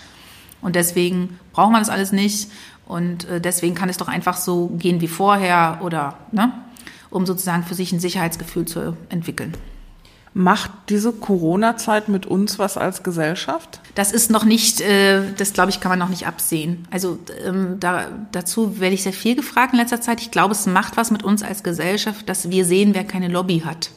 [0.61, 2.51] Und deswegen braucht man das alles nicht.
[2.87, 6.53] Und äh, deswegen kann es doch einfach so gehen wie vorher oder, ne?
[7.11, 9.55] Um sozusagen für sich ein Sicherheitsgefühl zu entwickeln.
[10.35, 13.81] Macht diese Corona-Zeit mit uns was als Gesellschaft?
[13.95, 16.87] Das ist noch nicht, äh, das glaube ich, kann man noch nicht absehen.
[16.91, 20.21] Also ähm, da, dazu werde ich sehr viel gefragt in letzter Zeit.
[20.21, 23.61] Ich glaube, es macht was mit uns als Gesellschaft, dass wir sehen, wer keine Lobby
[23.65, 23.91] hat.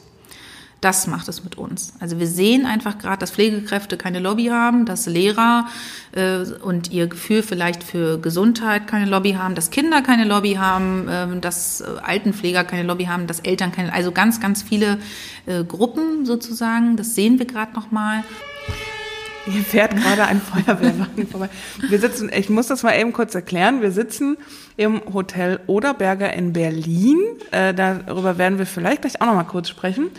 [0.82, 1.92] Das macht es mit uns.
[2.00, 5.68] Also wir sehen einfach gerade, dass Pflegekräfte keine Lobby haben, dass Lehrer
[6.10, 11.06] äh, und ihr Gefühl vielleicht für Gesundheit keine Lobby haben, dass Kinder keine Lobby haben,
[11.06, 14.98] äh, dass Altenpfleger keine Lobby haben, dass Eltern keine, also ganz, ganz viele
[15.46, 16.96] äh, Gruppen sozusagen.
[16.96, 18.24] Das sehen wir gerade noch mal.
[19.44, 21.48] Hier fährt gerade ein Feuerwehrwagen vorbei.
[21.88, 23.82] Wir sitzen, ich muss das mal eben kurz erklären.
[23.82, 24.36] Wir sitzen
[24.76, 27.20] im Hotel Oderberger in Berlin.
[27.52, 30.10] Äh, darüber werden wir vielleicht gleich auch noch mal kurz sprechen.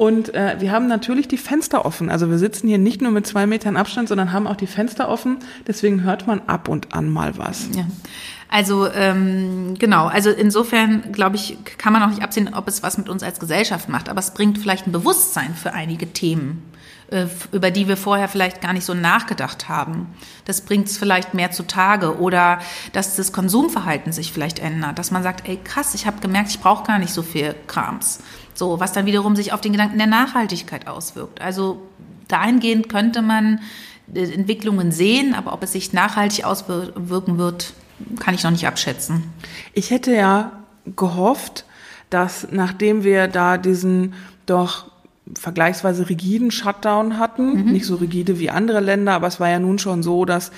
[0.00, 2.08] Und äh, wir haben natürlich die Fenster offen.
[2.08, 5.10] Also wir sitzen hier nicht nur mit zwei Metern Abstand, sondern haben auch die Fenster
[5.10, 5.40] offen.
[5.66, 7.68] Deswegen hört man ab und an mal was.
[7.76, 7.84] Ja.
[8.48, 12.96] Also ähm, genau, also insofern glaube ich, kann man auch nicht absehen, ob es was
[12.96, 16.62] mit uns als Gesellschaft macht, aber es bringt vielleicht ein Bewusstsein für einige Themen.
[17.10, 20.06] Äh, über die wir vorher vielleicht gar nicht so nachgedacht haben.
[20.44, 22.60] Das bringt es vielleicht mehr zutage oder
[22.92, 26.60] dass das Konsumverhalten sich vielleicht ändert, dass man sagt, ey krass, ich habe gemerkt, ich
[26.60, 28.20] brauche gar nicht so viel Krams.
[28.54, 31.40] So, was dann wiederum sich auf den Gedanken der Nachhaltigkeit auswirkt.
[31.40, 31.82] Also
[32.28, 33.60] dahingehend könnte man
[34.14, 37.72] äh, Entwicklungen sehen, aber ob es sich nachhaltig auswirken wird,
[38.20, 39.24] kann ich noch nicht abschätzen.
[39.72, 40.52] Ich hätte ja
[40.94, 41.64] gehofft,
[42.08, 44.14] dass nachdem wir da diesen
[44.46, 44.89] doch
[45.38, 47.64] vergleichsweise rigiden Shutdown hatten.
[47.64, 47.72] Mhm.
[47.72, 50.50] Nicht so rigide wie andere Länder, aber es war ja nun schon so, dass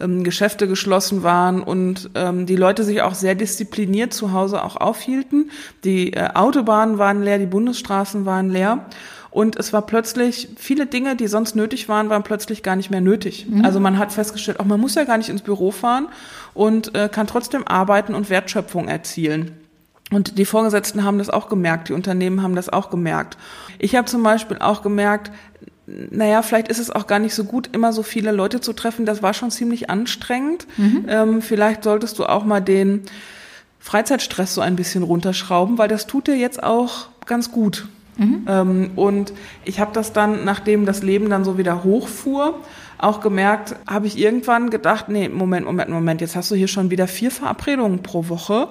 [0.00, 4.76] ähm, Geschäfte geschlossen waren und ähm, die Leute sich auch sehr diszipliniert zu Hause auch
[4.76, 5.50] aufhielten.
[5.84, 8.86] Die äh, Autobahnen waren leer, die Bundesstraßen waren leer.
[9.30, 13.00] Und es war plötzlich, viele Dinge, die sonst nötig waren, waren plötzlich gar nicht mehr
[13.00, 13.46] nötig.
[13.48, 13.64] Mhm.
[13.64, 16.08] Also man hat festgestellt, auch man muss ja gar nicht ins Büro fahren
[16.52, 19.61] und äh, kann trotzdem arbeiten und Wertschöpfung erzielen.
[20.12, 23.36] Und die Vorgesetzten haben das auch gemerkt, die Unternehmen haben das auch gemerkt.
[23.78, 25.32] Ich habe zum Beispiel auch gemerkt,
[25.86, 29.04] naja, vielleicht ist es auch gar nicht so gut, immer so viele Leute zu treffen.
[29.04, 30.66] Das war schon ziemlich anstrengend.
[30.76, 31.06] Mhm.
[31.08, 33.02] Ähm, vielleicht solltest du auch mal den
[33.80, 37.88] Freizeitstress so ein bisschen runterschrauben, weil das tut dir jetzt auch ganz gut.
[38.16, 38.46] Mhm.
[38.46, 39.32] Ähm, und
[39.64, 42.60] ich habe das dann, nachdem das Leben dann so wieder hochfuhr,
[42.98, 46.90] auch gemerkt, habe ich irgendwann gedacht, nee, Moment, Moment, Moment, jetzt hast du hier schon
[46.90, 48.68] wieder vier Verabredungen pro Woche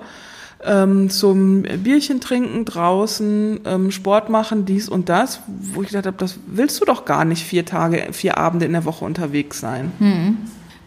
[0.64, 6.18] ähm, zum Bierchen trinken draußen, ähm, Sport machen, dies und das, wo ich gedacht habe,
[6.18, 9.92] das willst du doch gar nicht vier Tage, vier Abende in der Woche unterwegs sein.
[10.00, 10.38] Hm.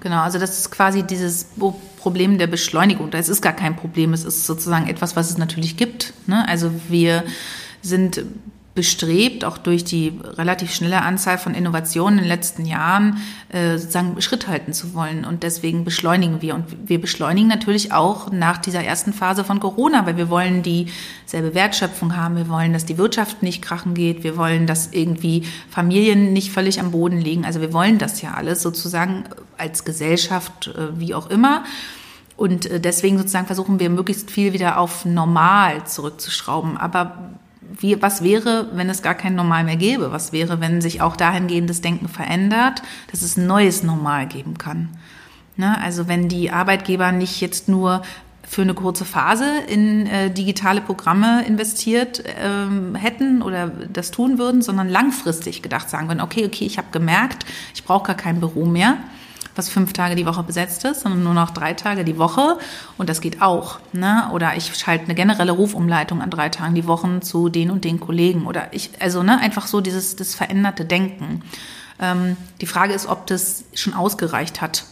[0.01, 1.47] Genau, also das ist quasi dieses
[1.99, 3.11] Problem der Beschleunigung.
[3.11, 6.13] Das ist gar kein Problem, es ist sozusagen etwas, was es natürlich gibt.
[6.27, 6.47] Ne?
[6.47, 7.25] Also wir
[7.81, 8.23] sind
[8.75, 13.19] bestrebt, auch durch die relativ schnelle Anzahl von Innovationen in den letzten Jahren
[13.51, 15.25] äh, sozusagen Schritt halten zu wollen.
[15.25, 16.57] Und deswegen beschleunigen wir.
[16.57, 21.55] Und wir beschleunigen natürlich auch nach dieser ersten Phase von Corona, weil wir wollen dieselbe
[21.55, 22.37] Wertschöpfung haben.
[22.37, 24.25] Wir wollen, dass die Wirtschaft nicht krachen geht.
[24.25, 27.45] Wir wollen, dass irgendwie Familien nicht völlig am Boden liegen.
[27.45, 29.23] Also wir wollen das ja alles sozusagen
[29.57, 31.63] als Gesellschaft, äh, wie auch immer.
[32.37, 36.77] Und äh, deswegen sozusagen versuchen wir möglichst viel wieder auf normal zurückzuschrauben.
[36.77, 37.37] Aber
[37.79, 40.13] wie, was wäre, wenn es gar kein Normal mehr gäbe?
[40.13, 44.59] Was wäre, wenn sich auch dahingehend das Denken verändert, dass es ein neues Normal geben
[44.59, 44.89] kann?
[45.57, 45.81] Ne?
[45.81, 48.03] Also wenn die Arbeitgeber nicht jetzt nur
[48.47, 54.63] für eine kurze Phase in äh, digitale Programme investiert ähm, hätten oder das tun würden,
[54.63, 58.67] sondern langfristig gedacht sagen würden, okay, okay, ich habe gemerkt, ich brauche gar kein Büro
[58.67, 58.99] mehr
[59.55, 62.59] was fünf Tage die Woche besetzt ist, sondern nur noch drei Tage die Woche.
[62.99, 63.79] Und das geht auch.
[63.93, 64.29] Ne?
[64.33, 68.01] Oder ich schalte eine generelle Rufumleitung an drei Tagen die Woche zu den und den
[68.01, 68.47] Kollegen.
[68.47, 71.43] Oder ich, also ne, einfach so dieses das veränderte Denken.
[72.01, 74.85] Ähm, die Frage ist, ob das schon ausgereicht hat.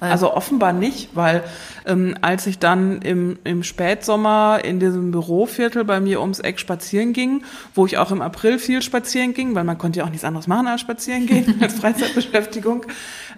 [0.00, 1.44] Also offenbar nicht, weil
[1.84, 7.12] ähm, als ich dann im, im Spätsommer in diesem Büroviertel bei mir ums Eck spazieren
[7.12, 10.24] ging, wo ich auch im April viel spazieren ging, weil man konnte ja auch nichts
[10.24, 12.86] anderes machen als spazieren gehen als Freizeitbeschäftigung,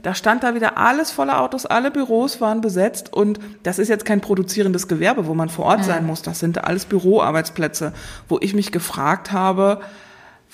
[0.05, 4.05] da stand da wieder alles voller Autos, alle Büros waren besetzt und das ist jetzt
[4.05, 7.93] kein produzierendes Gewerbe, wo man vor Ort sein muss, das sind alles Büroarbeitsplätze,
[8.29, 9.81] wo ich mich gefragt habe,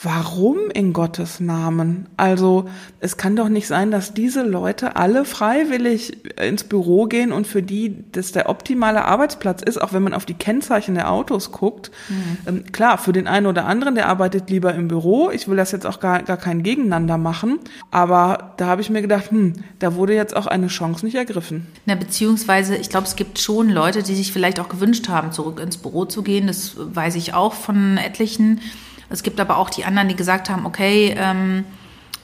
[0.00, 2.06] Warum in Gottes Namen?
[2.16, 2.68] Also
[3.00, 7.64] es kann doch nicht sein, dass diese Leute alle freiwillig ins Büro gehen und für
[7.64, 11.90] die das der optimale Arbeitsplatz ist, auch wenn man auf die Kennzeichen der Autos guckt.
[12.08, 12.38] Mhm.
[12.46, 15.30] Ähm, klar, für den einen oder anderen, der arbeitet lieber im Büro.
[15.30, 17.58] Ich will das jetzt auch gar, gar kein Gegeneinander machen.
[17.90, 21.66] Aber da habe ich mir gedacht, hm, da wurde jetzt auch eine Chance nicht ergriffen.
[21.86, 25.58] Na, beziehungsweise, ich glaube, es gibt schon Leute, die sich vielleicht auch gewünscht haben, zurück
[25.58, 26.46] ins Büro zu gehen.
[26.46, 28.60] Das weiß ich auch von etlichen
[29.10, 31.64] es gibt aber auch die anderen, die gesagt haben, okay, ähm,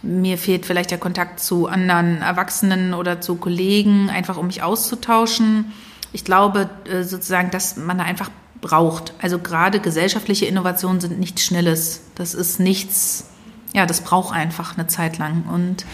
[0.03, 5.73] mir fehlt vielleicht der Kontakt zu anderen Erwachsenen oder zu Kollegen, einfach um mich auszutauschen.
[6.13, 9.15] Ich glaube äh, sozusagen, dass man da einfach braucht.
[9.21, 12.03] Also gerade gesellschaftliche Innovationen sind nichts Schnelles.
[12.15, 13.31] Das ist nichts,
[13.75, 15.45] ja, das braucht einfach eine Zeit lang.
[15.51, 15.87] Und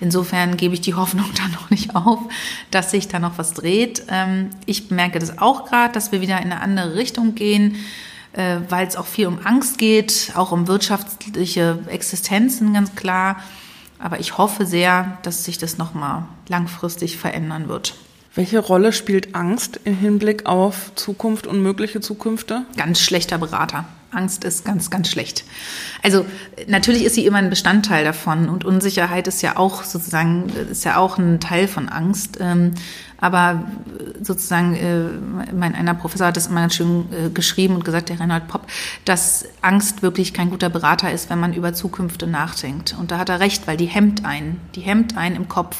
[0.00, 2.20] insofern gebe ich die Hoffnung da noch nicht auf,
[2.70, 4.04] dass sich da noch was dreht.
[4.08, 7.76] Ähm, ich merke das auch gerade, dass wir wieder in eine andere Richtung gehen
[8.34, 13.42] weil es auch viel um Angst geht, auch um wirtschaftliche Existenzen ganz klar.
[13.98, 17.94] Aber ich hoffe sehr, dass sich das nochmal langfristig verändern wird.
[18.34, 22.62] Welche Rolle spielt Angst im Hinblick auf Zukunft und mögliche Zukünfte?
[22.76, 23.86] Ganz schlechter Berater.
[24.10, 25.44] Angst ist ganz, ganz schlecht.
[26.02, 26.24] Also
[26.66, 30.96] natürlich ist sie immer ein Bestandteil davon und Unsicherheit ist ja auch sozusagen, ist ja
[30.98, 32.38] auch ein Teil von Angst.
[33.20, 33.64] Aber
[34.22, 38.20] sozusagen, äh, mein einer Professor hat das immer ganz schön äh, geschrieben und gesagt, der
[38.20, 38.66] Reinhard Popp,
[39.04, 42.96] dass Angst wirklich kein guter Berater ist, wenn man über Zukünfte nachdenkt.
[42.98, 45.76] Und da hat er recht, weil die hemmt einen, die hemmt einen im Kopf.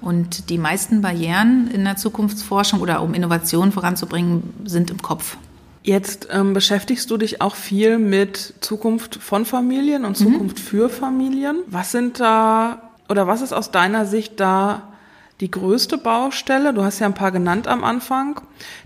[0.00, 5.36] Und die meisten Barrieren in der Zukunftsforschung oder um Innovationen voranzubringen, sind im Kopf.
[5.84, 10.24] Jetzt ähm, beschäftigst du dich auch viel mit Zukunft von Familien und mhm.
[10.24, 10.62] Zukunft mhm.
[10.62, 11.58] für Familien.
[11.68, 14.91] Was sind da oder was ist aus deiner Sicht da
[15.40, 16.72] die größte Baustelle?
[16.72, 18.40] Du hast ja ein paar genannt am Anfang.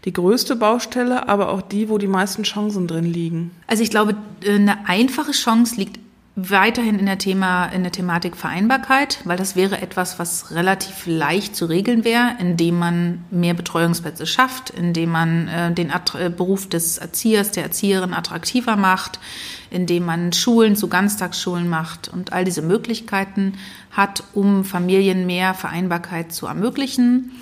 [0.05, 3.51] Die größte Baustelle, aber auch die, wo die meisten Chancen drin liegen.
[3.67, 5.99] Also ich glaube, eine einfache Chance liegt
[6.39, 11.57] weiterhin in der Thema, in der Thematik Vereinbarkeit, weil das wäre etwas, was relativ leicht
[11.57, 16.69] zu regeln wäre, indem man mehr Betreuungsplätze schafft, indem man äh, den At äh, Beruf
[16.69, 19.19] des Erziehers, der Erzieherin attraktiver macht,
[19.71, 23.55] indem man Schulen zu Ganztagsschulen macht und all diese Möglichkeiten
[23.91, 27.33] hat, um Familien mehr Vereinbarkeit zu ermöglichen.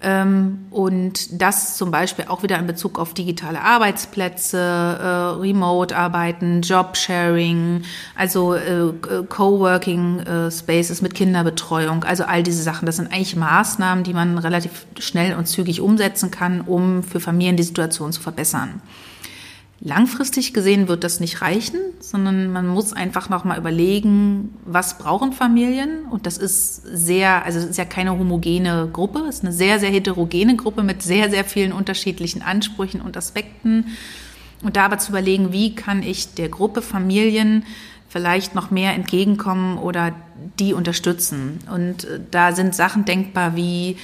[0.00, 7.82] Ähm, und das zum Beispiel auch wieder in Bezug auf digitale Arbeitsplätze, äh, Remote-Arbeiten, Job-Sharing,
[8.14, 8.92] also äh,
[10.20, 12.86] äh, Spaces mit Kinderbetreuung, also all diese Sachen.
[12.86, 17.56] Das sind eigentlich Maßnahmen, die man relativ schnell und zügig umsetzen kann, um für Familien
[17.56, 18.80] die Situation zu verbessern.
[19.80, 26.04] Langfristig gesehen wird das nicht reichen, sondern man muss einfach nochmal überlegen, was brauchen Familien?
[26.10, 29.78] Und das ist sehr, also es ist ja keine homogene Gruppe, es ist eine sehr,
[29.78, 33.84] sehr heterogene Gruppe mit sehr, sehr vielen unterschiedlichen Ansprüchen und Aspekten.
[34.64, 37.64] Und da aber zu überlegen, wie kann ich der Gruppe Familien
[38.08, 40.12] vielleicht noch mehr entgegenkommen oder
[40.58, 41.60] die unterstützen?
[41.72, 43.96] Und äh, da sind Sachen denkbar wie,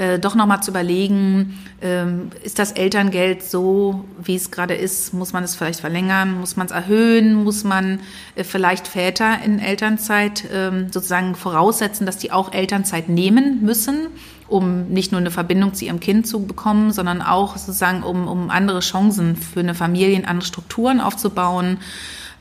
[0.00, 5.12] äh, doch nochmal zu überlegen, ähm, ist das Elterngeld so, wie es gerade ist?
[5.12, 6.40] Muss man es vielleicht verlängern?
[6.40, 7.34] Muss man es erhöhen?
[7.34, 8.00] Muss man
[8.34, 14.06] äh, vielleicht Väter in Elternzeit ähm, sozusagen voraussetzen, dass die auch Elternzeit nehmen müssen?
[14.48, 18.50] um nicht nur eine Verbindung zu ihrem Kind zu bekommen, sondern auch sozusagen, um, um
[18.50, 21.78] andere Chancen für eine Familie, andere Strukturen aufzubauen.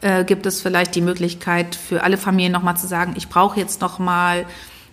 [0.02, 3.80] Äh, gibt es vielleicht die Möglichkeit für alle Familien nochmal zu sagen, ich brauche jetzt
[3.82, 4.48] nochmal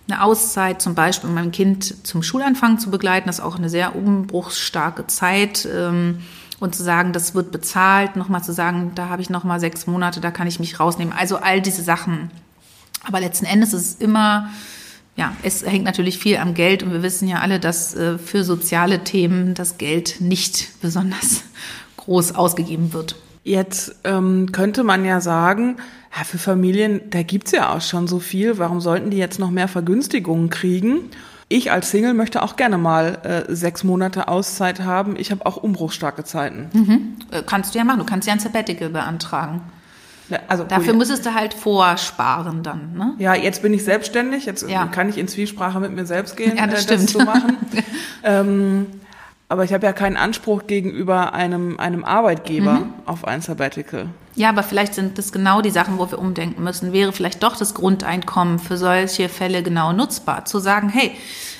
[0.09, 3.27] eine Auszeit, zum Beispiel mein Kind zum Schulanfang zu begleiten.
[3.27, 5.67] Das ist auch eine sehr umbruchsstarke Zeit.
[5.71, 6.19] Ähm,
[6.59, 10.21] und zu sagen, das wird bezahlt, nochmal zu sagen, da habe ich nochmal sechs Monate,
[10.21, 11.13] da kann ich mich rausnehmen.
[11.15, 12.31] Also all diese Sachen.
[13.03, 14.49] Aber letzten Endes ist es immer,
[15.15, 18.43] ja, es hängt natürlich viel am Geld und wir wissen ja alle, dass äh, für
[18.43, 21.43] soziale Themen das Geld nicht besonders
[21.97, 23.15] groß ausgegeben wird.
[23.47, 25.77] Jetzt ähm, könnte man ja sagen,
[26.13, 29.51] ja, für Familien, da gibt's ja auch schon so viel, warum sollten die jetzt noch
[29.51, 31.09] mehr Vergünstigungen kriegen?
[31.47, 35.15] Ich als Single möchte auch gerne mal äh, sechs Monate Auszeit haben.
[35.17, 36.69] Ich habe auch umbruchsstarke Zeiten.
[36.73, 37.15] Mhm.
[37.31, 37.99] Äh, kannst du ja machen.
[37.99, 39.61] Du kannst ja ein Sabbatical beantragen.
[40.49, 40.97] Also Dafür cool.
[40.97, 42.97] müsstest du halt vorsparen dann.
[42.97, 43.13] Ne?
[43.17, 44.45] Ja, jetzt bin ich selbstständig.
[44.45, 44.87] Jetzt ja.
[44.87, 47.55] kann ich in Zwiesprache mit mir selbst gehen, ja, das, äh, das zu machen.
[48.23, 48.87] ähm,
[49.49, 52.93] Aber ich habe ja keinen Anspruch gegenüber einem, einem Arbeitgeber mhm.
[53.05, 54.09] auf ein Sabbatical.
[54.35, 56.91] Ja, aber vielleicht sind das genau die Sachen, wo wir umdenken müssen.
[56.91, 60.43] Wäre vielleicht doch das Grundeinkommen für solche Fälle genau nutzbar.
[60.43, 61.11] Zu sagen, hey,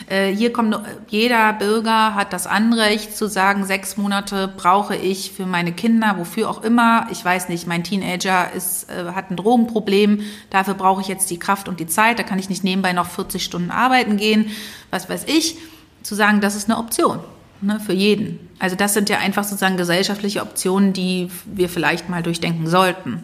[0.09, 0.77] äh, hier kommt
[1.07, 6.49] jeder Bürger hat das Anrecht zu sagen, sechs Monate brauche ich für meine Kinder, wofür
[6.49, 7.07] auch immer.
[7.09, 11.39] Ich weiß nicht, mein Teenager ist, äh, hat ein Drogenproblem, dafür brauche ich jetzt die
[11.39, 14.51] Kraft und die Zeit, da kann ich nicht nebenbei noch 40 Stunden arbeiten gehen,
[14.91, 15.57] was weiß ich.
[16.03, 17.19] Zu sagen, das ist eine Option
[17.61, 18.39] ne, für jeden.
[18.59, 23.23] Also das sind ja einfach sozusagen gesellschaftliche Optionen, die wir vielleicht mal durchdenken sollten.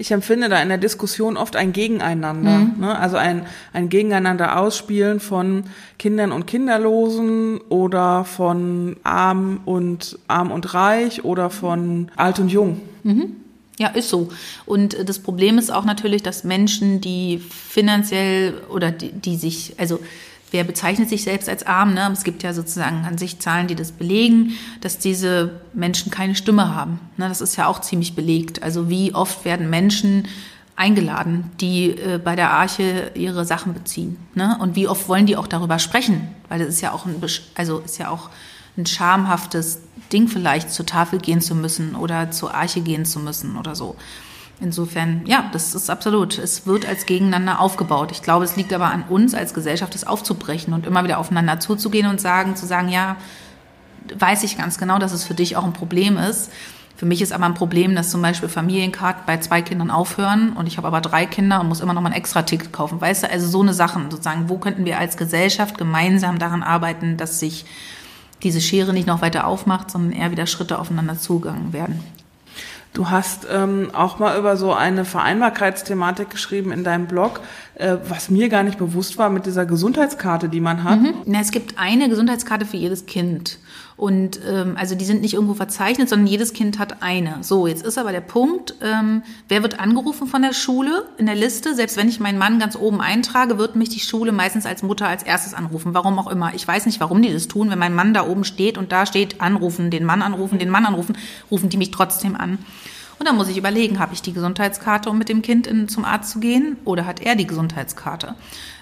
[0.00, 2.80] Ich empfinde da in der Diskussion oft ein Gegeneinander, mhm.
[2.80, 2.98] ne?
[2.98, 5.64] also ein, ein Gegeneinander ausspielen von
[5.98, 12.80] Kindern und Kinderlosen oder von arm und arm und reich oder von alt und jung.
[13.02, 13.36] Mhm.
[13.78, 14.30] Ja, ist so.
[14.64, 20.00] Und das Problem ist auch natürlich, dass Menschen, die finanziell oder die, die sich, also
[20.50, 21.94] wer bezeichnet sich selbst als arm?
[21.94, 22.10] Ne?
[22.12, 26.74] Es gibt ja sozusagen an sich Zahlen, die das belegen, dass diese Menschen keine Stimme
[26.74, 27.00] haben.
[27.16, 27.28] Ne?
[27.28, 28.62] Das ist ja auch ziemlich belegt.
[28.62, 30.28] Also wie oft werden Menschen
[30.76, 34.16] eingeladen, die äh, bei der Arche ihre Sachen beziehen?
[34.34, 34.56] Ne?
[34.60, 36.28] Und wie oft wollen die auch darüber sprechen?
[36.48, 37.22] Weil das ist ja auch ein,
[37.54, 38.30] also ist ja auch
[38.76, 39.80] ein schamhaftes
[40.12, 43.96] Ding vielleicht zur Tafel gehen zu müssen oder zur Arche gehen zu müssen oder so.
[44.62, 46.38] Insofern, ja, das ist absolut.
[46.38, 48.12] Es wird als gegeneinander aufgebaut.
[48.12, 51.60] Ich glaube, es liegt aber an uns als Gesellschaft, das aufzubrechen und immer wieder aufeinander
[51.60, 53.16] zuzugehen und sagen, zu sagen, ja,
[54.18, 56.50] weiß ich ganz genau, dass es für dich auch ein Problem ist.
[56.94, 60.66] Für mich ist aber ein Problem, dass zum Beispiel Familienkarten bei zwei Kindern aufhören und
[60.66, 63.00] ich habe aber drei Kinder und muss immer noch mal ein extra Ticket kaufen.
[63.00, 64.50] Weißt du, also so eine Sachen sozusagen.
[64.50, 67.64] Wo könnten wir als Gesellschaft gemeinsam daran arbeiten, dass sich
[68.42, 72.04] diese Schere nicht noch weiter aufmacht, sondern eher wieder Schritte aufeinander zugegangen werden?
[72.92, 77.40] Du hast ähm, auch mal über so eine Vereinbarkeitsthematik geschrieben in deinem Blog,
[77.76, 81.00] äh, was mir gar nicht bewusst war mit dieser Gesundheitskarte, die man hat.
[81.00, 81.14] Mhm.
[81.24, 83.58] Na, es gibt eine Gesundheitskarte für jedes Kind.
[84.00, 87.36] Und ähm, also die sind nicht irgendwo verzeichnet, sondern jedes Kind hat eine.
[87.42, 91.34] So, jetzt ist aber der Punkt, ähm, wer wird angerufen von der Schule in der
[91.34, 91.74] Liste?
[91.74, 95.06] Selbst wenn ich meinen Mann ganz oben eintrage, wird mich die Schule meistens als Mutter
[95.06, 95.92] als erstes anrufen.
[95.92, 96.54] Warum auch immer.
[96.54, 97.68] Ich weiß nicht, warum die das tun.
[97.68, 100.86] Wenn mein Mann da oben steht und da steht, anrufen, den Mann anrufen, den Mann
[100.86, 101.18] anrufen,
[101.50, 102.56] rufen die mich trotzdem an.
[103.20, 106.06] Und dann muss ich überlegen, habe ich die Gesundheitskarte, um mit dem Kind in, zum
[106.06, 108.34] Arzt zu gehen, oder hat er die Gesundheitskarte?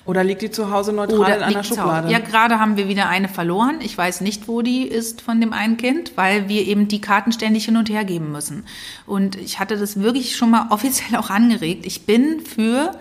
[0.04, 2.08] Oder liegt die zu Hause neutral Oder in einer Schublade?
[2.08, 3.80] Ja, gerade haben wir wieder eine verloren.
[3.80, 7.32] Ich weiß nicht, wo die ist von dem einen Kind, weil wir eben die Karten
[7.32, 8.64] ständig hin und her geben müssen.
[9.06, 11.84] Und ich hatte das wirklich schon mal offiziell auch angeregt.
[11.84, 12.92] Ich bin für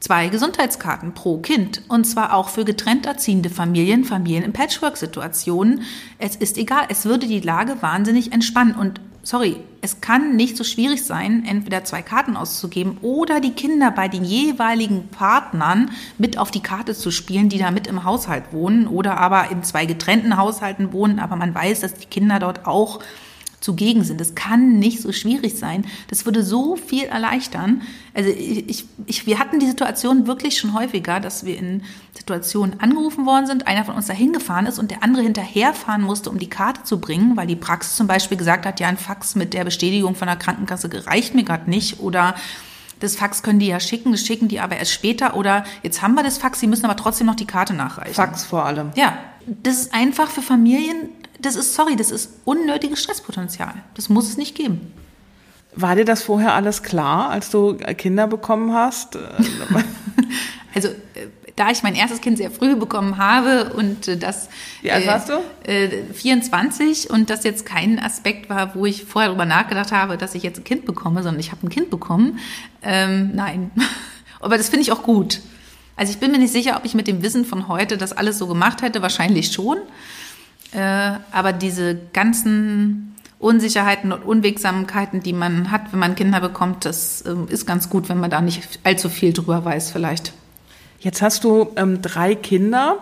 [0.00, 1.82] zwei Gesundheitskarten pro Kind.
[1.86, 5.82] Und zwar auch für getrennt erziehende Familien, Familien in Patchwork-Situationen.
[6.18, 8.74] Es ist egal, es würde die Lage wahnsinnig entspannen.
[8.74, 13.90] Und sorry, es kann nicht so schwierig sein, entweder zwei Karten auszugeben oder die Kinder
[13.90, 18.52] bei den jeweiligen Partnern mit auf die Karte zu spielen, die da mit im Haushalt
[18.52, 22.66] wohnen oder aber in zwei getrennten Haushalten wohnen, aber man weiß, dass die Kinder dort
[22.66, 23.00] auch
[23.64, 24.20] zugegen sind.
[24.20, 25.86] Das kann nicht so schwierig sein.
[26.08, 27.80] Das würde so viel erleichtern.
[28.12, 31.82] Also ich, ich, wir hatten die Situation wirklich schon häufiger, dass wir in
[32.14, 36.28] Situationen angerufen worden sind, einer von uns dahin gefahren ist und der andere hinterherfahren musste,
[36.28, 39.34] um die Karte zu bringen, weil die Praxis zum Beispiel gesagt hat, ja, ein Fax
[39.34, 42.34] mit der Bestätigung von der Krankenkasse gereicht mir gerade nicht oder
[43.00, 46.14] das Fax können die ja schicken, das schicken die aber erst später oder jetzt haben
[46.14, 48.14] wir das Fax, sie müssen aber trotzdem noch die Karte nachreichen.
[48.14, 48.90] Fax vor allem.
[48.94, 51.10] Ja, das ist einfach für Familien
[51.44, 53.74] das ist, sorry, das ist unnötiges Stresspotenzial.
[53.94, 54.92] Das muss es nicht geben.
[55.76, 59.16] War dir das vorher alles klar, als du Kinder bekommen hast?
[60.74, 64.48] also, äh, da ich mein erstes Kind sehr früh bekommen habe und äh, das.
[64.82, 65.40] Wie alt warst du?
[65.64, 70.34] Äh, 24 und das jetzt kein Aspekt war, wo ich vorher darüber nachgedacht habe, dass
[70.34, 72.38] ich jetzt ein Kind bekomme, sondern ich habe ein Kind bekommen.
[72.82, 73.70] Ähm, nein.
[74.40, 75.40] Aber das finde ich auch gut.
[75.96, 78.38] Also ich bin mir nicht sicher, ob ich mit dem Wissen von heute das alles
[78.38, 79.02] so gemacht hätte.
[79.02, 79.78] Wahrscheinlich schon.
[80.72, 87.22] Äh, aber diese ganzen Unsicherheiten und Unwegsamkeiten, die man hat, wenn man Kinder bekommt, das
[87.22, 90.32] äh, ist ganz gut, wenn man da nicht allzu viel drüber weiß vielleicht.
[90.98, 92.98] Jetzt hast du ähm, drei Kinder.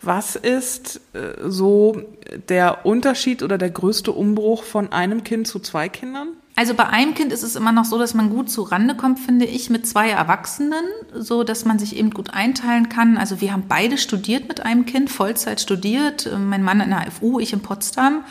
[0.00, 2.02] Was ist äh, so
[2.48, 6.28] der Unterschied oder der größte Umbruch von einem Kind zu zwei Kindern?
[6.54, 9.18] Also bei einem Kind ist es immer noch so, dass man gut zu Rande kommt,
[9.18, 10.84] finde ich, mit zwei Erwachsenen,
[11.14, 13.16] so dass man sich eben gut einteilen kann.
[13.16, 16.26] Also wir haben beide studiert mit einem Kind, Vollzeit studiert.
[16.26, 18.24] Äh, mein Mann in der FU, ich in Potsdam.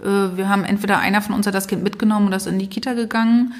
[0.00, 2.68] Äh, wir haben entweder einer von uns hat das Kind mitgenommen oder ist in die
[2.68, 3.52] Kita gegangen.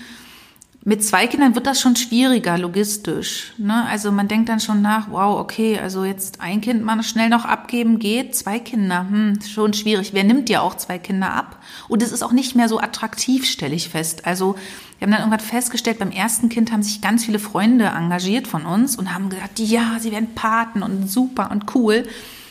[0.89, 3.53] Mit zwei Kindern wird das schon schwieriger logistisch.
[3.59, 3.84] Ne?
[3.91, 7.45] Also man denkt dann schon nach, wow, okay, also jetzt ein Kind mal schnell noch
[7.45, 10.14] abgeben geht, zwei Kinder, hm, schon schwierig.
[10.14, 11.62] Wer nimmt ja auch zwei Kinder ab?
[11.89, 14.24] Und es ist auch nicht mehr so attraktiv, stelle ich fest.
[14.24, 14.55] Also
[14.99, 18.64] wir haben dann irgendwann festgestellt, beim ersten Kind haben sich ganz viele Freunde engagiert von
[18.64, 22.09] uns und haben gesagt, ja, sie werden Paten und super und cool.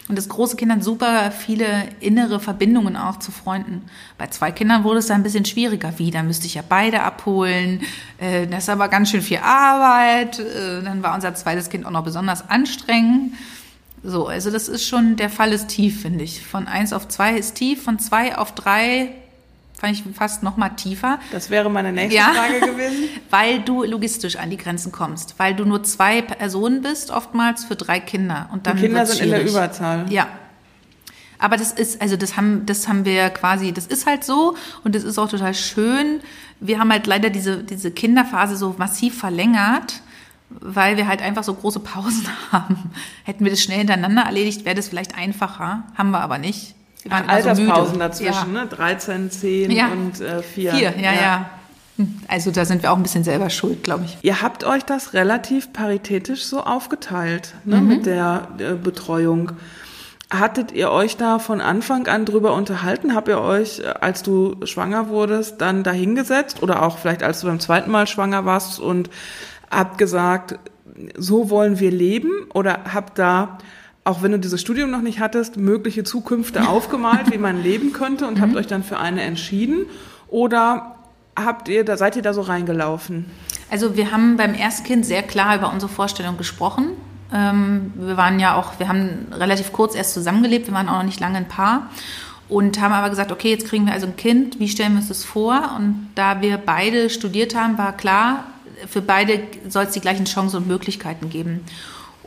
[0.07, 3.81] Und das große Kind hat super viele innere Verbindungen auch zu Freunden.
[4.17, 5.93] Bei zwei Kindern wurde es ein bisschen schwieriger.
[5.97, 7.81] Wie, dann müsste ich ja beide abholen.
[8.17, 10.39] Äh, das ist aber ganz schön viel Arbeit.
[10.39, 13.33] Äh, dann war unser zweites Kind auch noch besonders anstrengend.
[14.01, 16.41] So, also das ist schon, der Fall ist tief, finde ich.
[16.45, 19.09] Von eins auf zwei ist tief, von zwei auf drei
[19.79, 21.19] fand ich fast noch mal tiefer.
[21.31, 23.09] Das wäre meine nächste ja, Frage gewesen.
[23.29, 27.75] Weil du logistisch an die Grenzen kommst, weil du nur zwei Personen bist, oftmals für
[27.75, 28.49] drei Kinder.
[28.51, 29.39] Und dann die Kinder sind schwierig.
[29.39, 30.05] in der Überzahl.
[30.11, 30.27] Ja.
[31.39, 34.95] Aber das ist, also das haben, das haben wir quasi, das ist halt so und
[34.95, 36.21] das ist auch total schön.
[36.59, 40.01] Wir haben halt leider diese, diese Kinderphase so massiv verlängert,
[40.49, 42.91] weil wir halt einfach so große Pausen haben.
[43.23, 45.83] Hätten wir das schnell hintereinander erledigt, wäre das vielleicht einfacher.
[45.95, 46.76] Haben wir aber nicht.
[47.09, 48.63] Wir waren Alterspausen so dazwischen, ja.
[48.63, 48.67] ne?
[48.67, 49.87] 13, 10 ja.
[49.87, 50.71] und äh, 4.
[50.73, 51.49] 4, ja, ja, ja.
[51.97, 52.19] Hm.
[52.27, 54.17] Also da sind wir auch ein bisschen selber schuld, glaube ich.
[54.21, 57.87] Ihr habt euch das relativ paritätisch so aufgeteilt ne, mhm.
[57.87, 59.53] mit der äh, Betreuung.
[60.29, 63.15] Hattet ihr euch da von Anfang an drüber unterhalten?
[63.15, 67.47] Habt ihr euch, äh, als du schwanger wurdest, dann dahingesetzt oder auch vielleicht als du
[67.47, 69.09] beim zweiten Mal schwanger warst und
[69.71, 70.59] habt gesagt,
[71.17, 72.31] so wollen wir leben?
[72.53, 73.57] Oder habt da
[74.07, 78.25] auch wenn du dieses Studium noch nicht hattest, mögliche Zukünfte aufgemalt, wie man leben könnte
[78.25, 78.41] und mhm.
[78.41, 79.85] habt euch dann für eine entschieden?
[80.29, 80.95] Oder
[81.35, 83.25] habt ihr da, seid ihr da so reingelaufen?
[83.69, 86.91] Also wir haben beim Erstkind sehr klar über unsere Vorstellung gesprochen.
[87.33, 91.03] Ähm, wir waren ja auch, wir haben relativ kurz erst zusammengelebt, wir waren auch noch
[91.03, 91.89] nicht lange ein Paar
[92.47, 95.09] und haben aber gesagt, okay, jetzt kriegen wir also ein Kind, wie stellen wir uns
[95.09, 95.75] das vor?
[95.77, 98.45] Und da wir beide studiert haben, war klar,
[98.87, 101.65] für beide soll es die gleichen Chancen und Möglichkeiten geben.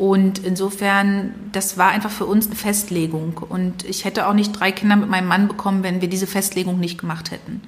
[0.01, 3.37] Und insofern, das war einfach für uns eine Festlegung.
[3.47, 6.81] Und ich hätte auch nicht drei Kinder mit meinem Mann bekommen, wenn wir diese Festlegung
[6.81, 7.61] nicht gemacht hätten.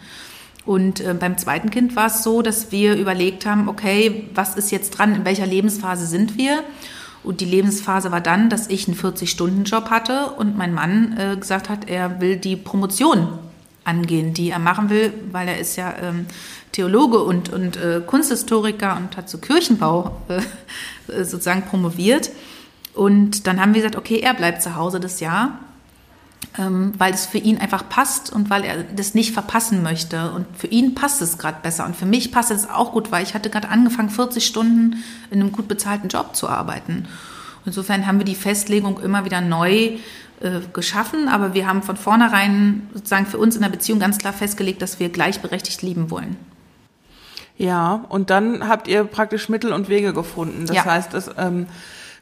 [0.65, 4.71] Und äh, beim zweiten Kind war es so, dass wir überlegt haben, okay, was ist
[4.71, 6.65] jetzt dran, in welcher Lebensphase sind wir?
[7.23, 11.69] Und die Lebensphase war dann, dass ich einen 40-Stunden-Job hatte und mein Mann äh, gesagt
[11.69, 13.29] hat, er will die Promotion
[13.85, 16.27] angehen, die er machen will, weil er ist ja ähm,
[16.73, 20.39] Theologe und, und äh, Kunsthistoriker und hat so Kirchenbau äh,
[21.13, 22.31] äh, sozusagen promoviert.
[22.95, 25.59] Und dann haben wir gesagt, okay, er bleibt zu Hause das Jahr,
[26.59, 30.33] ähm, weil es für ihn einfach passt und weil er das nicht verpassen möchte.
[30.33, 31.87] Und für ihn passt es gerade besser.
[31.87, 35.41] Und für mich passt es auch gut, weil ich hatte gerade angefangen, 40 Stunden in
[35.41, 37.07] einem gut bezahlten Job zu arbeiten.
[37.65, 39.99] Insofern haben wir die Festlegung immer wieder neu
[40.43, 44.33] äh, geschaffen, aber wir haben von vornherein sozusagen für uns in der Beziehung ganz klar
[44.33, 46.37] festgelegt, dass wir gleichberechtigt lieben wollen.
[47.57, 50.67] Ja, und dann habt ihr praktisch Mittel und Wege gefunden.
[50.67, 50.85] Das ja.
[50.85, 51.67] heißt, das ähm,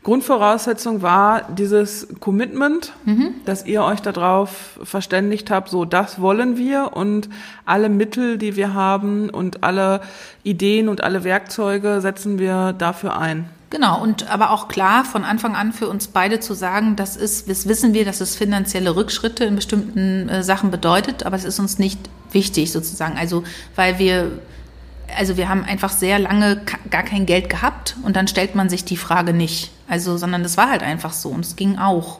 [0.03, 3.35] Grundvoraussetzung war dieses Commitment, mhm.
[3.45, 7.29] dass ihr euch darauf verständigt habt, so das wollen wir und
[7.67, 10.01] alle Mittel, die wir haben und alle
[10.43, 13.49] Ideen und alle Werkzeuge setzen wir dafür ein.
[13.71, 17.49] Genau, und aber auch klar von Anfang an für uns beide zu sagen, das ist,
[17.49, 21.61] das wissen wir, dass es finanzielle Rückschritte in bestimmten äh, Sachen bedeutet, aber es ist
[21.61, 22.01] uns nicht
[22.33, 23.17] wichtig sozusagen.
[23.17, 23.45] Also,
[23.77, 24.33] weil wir,
[25.17, 26.61] also wir haben einfach sehr lange
[26.91, 29.71] gar kein Geld gehabt und dann stellt man sich die Frage nicht.
[29.87, 32.19] Also, sondern das war halt einfach so und es ging auch.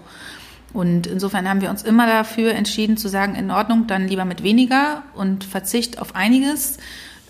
[0.73, 4.45] Und insofern haben wir uns immer dafür entschieden zu sagen, in Ordnung, dann lieber mit
[4.45, 6.77] weniger und Verzicht auf einiges,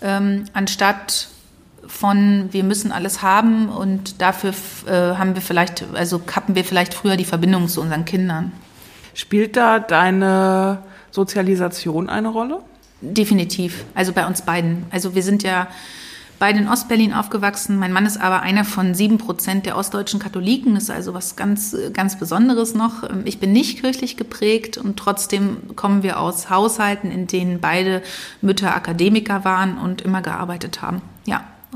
[0.03, 1.29] ähm, anstatt
[1.87, 4.53] von wir müssen alles haben und dafür
[4.87, 8.51] äh, haben wir vielleicht, also kappen wir vielleicht früher die Verbindung zu unseren Kindern.
[9.13, 10.79] Spielt da deine
[11.11, 12.61] Sozialisation eine Rolle?
[13.01, 13.83] Definitiv.
[13.95, 14.85] Also bei uns beiden.
[14.91, 15.67] Also wir sind ja
[16.41, 17.77] beide in Ostberlin aufgewachsen.
[17.77, 20.75] Mein Mann ist aber einer von sieben Prozent der ostdeutschen Katholiken.
[20.75, 23.03] Ist also was ganz, ganz Besonderes noch.
[23.25, 28.01] Ich bin nicht kirchlich geprägt und trotzdem kommen wir aus Haushalten, in denen beide
[28.41, 31.01] Mütter Akademiker waren und immer gearbeitet haben.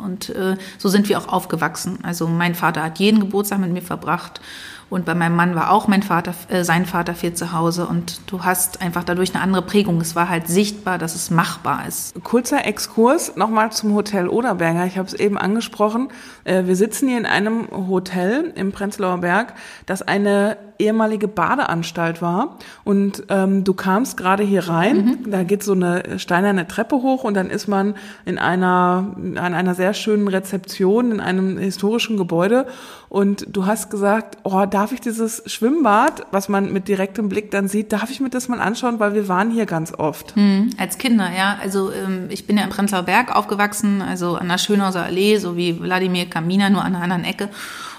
[0.03, 1.99] Und äh, so sind wir auch aufgewachsen.
[2.03, 4.41] Also mein Vater hat jeden Geburtstag mit mir verbracht
[4.89, 7.87] und bei meinem Mann war auch mein Vater, äh, sein Vater viel zu Hause.
[7.87, 9.99] Und du hast einfach dadurch eine andere Prägung.
[9.99, 12.13] Es war halt sichtbar, dass es machbar ist.
[12.23, 14.85] Kurzer Exkurs nochmal zum Hotel Oderberger.
[14.85, 16.09] Ich habe es eben angesprochen.
[16.43, 19.53] Äh, wir sitzen hier in einem Hotel im Prenzlauer Berg,
[19.87, 22.57] das eine ehemalige Badeanstalt war.
[22.84, 25.19] Und ähm, du kamst gerade hier rein.
[25.23, 25.32] Mhm.
[25.32, 27.95] Da geht so eine steinerne Treppe hoch und dann ist man
[28.26, 32.65] in einer, an einer sehr schönen Rezeption in einem historischen Gebäude.
[33.09, 37.67] Und du hast gesagt, oh, darf ich dieses Schwimmbad, was man mit direktem Blick dann
[37.67, 40.36] sieht, darf ich mir das mal anschauen, weil wir waren hier ganz oft.
[40.36, 40.71] Mhm.
[40.78, 41.57] Als Kinder, ja.
[41.61, 45.55] Also ähm, ich bin ja im Prenzlauer Berg aufgewachsen, also an der Schönhauser Allee, so
[45.55, 47.49] wie Wladimir Kamina, nur an einer anderen Ecke.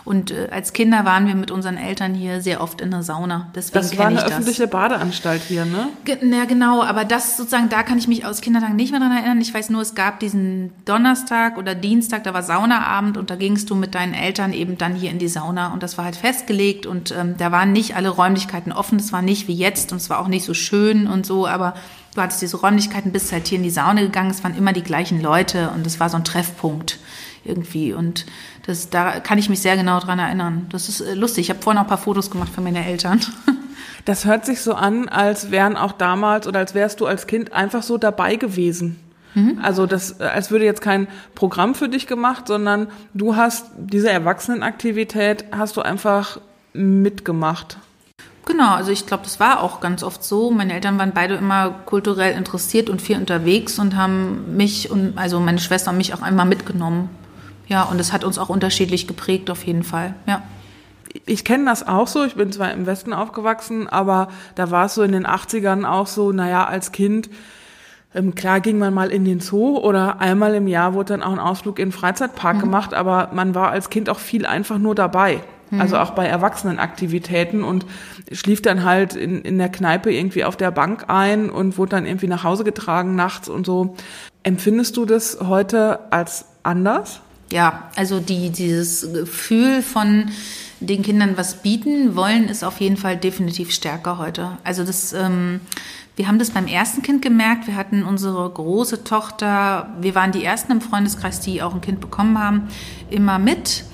[0.07, 3.51] Und äh, als Kinder waren wir mit unseren Eltern hier sehr oft in der Sauna.
[3.57, 4.27] Deswegen das war eine das.
[4.27, 5.89] öffentliche Badeanstalt hier, ne?
[6.05, 9.11] Ge ja, genau, aber das sozusagen, da kann ich mich aus Kindertagen nicht mehr dran
[9.11, 9.41] erinnern.
[9.41, 13.69] Ich weiß nur, es gab diesen Donnerstag oder Dienstag, da war Saunaabend und da gingst
[13.69, 16.87] du mit deinen Eltern eben dann hier in die Sauna und das war halt festgelegt
[16.87, 20.09] und ähm, da waren nicht alle Räumlichkeiten offen, es war nicht wie jetzt und es
[20.09, 21.75] war auch nicht so schön und so, aber
[22.15, 24.85] du hattest diese Räumlichkeiten, bist halt hier in die Sauna gegangen, es waren immer die
[24.85, 27.01] gleichen Leute und es war so ein Treffpunkt
[27.47, 28.27] irgendwie und
[28.67, 30.67] das, da kann ich mich sehr genau dran erinnern.
[30.71, 31.47] Das ist äh, lustig.
[31.47, 33.21] Ich habe vorhin auch ein paar Fotos gemacht für meine Eltern.
[34.05, 37.53] Das hört sich so an, als wären auch damals oder als wärst du als Kind
[37.53, 39.01] einfach so dabei gewesen.
[39.35, 39.59] Mhm.
[39.61, 44.09] Also das, äh, als würde jetzt kein Programm für dich gemacht, sondern du hast diese
[44.09, 46.41] Erwachsenenaktivität hast du einfach
[46.73, 47.79] mitgemacht.
[48.47, 50.53] Genau, also ich glaube, das war auch ganz oft so.
[50.53, 55.41] Meine Eltern waren beide immer kulturell interessiert und viel unterwegs und haben mich und also
[55.41, 57.11] meine Schwester und mich auch einmal mitgenommen.
[57.69, 60.15] Ja, und es hat uns auch unterschiedlich geprägt auf jeden Fall.
[60.27, 60.43] Ja.
[61.25, 62.25] Ich kenne das auch so.
[62.25, 66.07] Ich bin zwar im Westen aufgewachsen, aber da war es so in den 80ern auch
[66.07, 67.31] so, naja, als Kind
[68.15, 71.33] ähm, klar ging man mal in den Zoo oder einmal im Jahr wurde dann auch
[71.33, 72.61] ein Ausflug in den Freizeitpark mhm.
[72.61, 75.43] gemacht, aber man war als Kind auch viel einfach nur dabei.
[75.71, 75.81] Mhm.
[75.81, 77.87] Also auch bei Erwachsenenaktivitäten und
[78.33, 82.07] schlief dann halt in, in der Kneipe irgendwie auf der Bank ein und wurde dann
[82.07, 83.97] irgendwie nach Hause getragen nachts und so.
[84.43, 87.21] Empfindest du das heute als anders?
[87.57, 90.27] Ja, also die, dieses Gefühl von
[90.81, 94.59] den Kindern was bieten wollen, ist auf jeden Fall definitiv stärker heute.
[94.63, 95.61] Also das, ähm,
[96.17, 97.67] wir haben das beim ersten Kind gemerkt.
[97.67, 101.99] Wir hatten unsere große Tochter, wir waren die ersten im Freundeskreis, die auch ein Kind
[101.99, 102.69] bekommen haben,
[103.09, 103.85] immer mit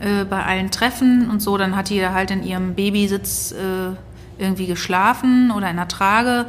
[0.00, 1.56] äh, bei allen Treffen und so.
[1.56, 3.94] Dann hat die halt in ihrem Babysitz äh,
[4.42, 6.46] irgendwie geschlafen oder in der Trage.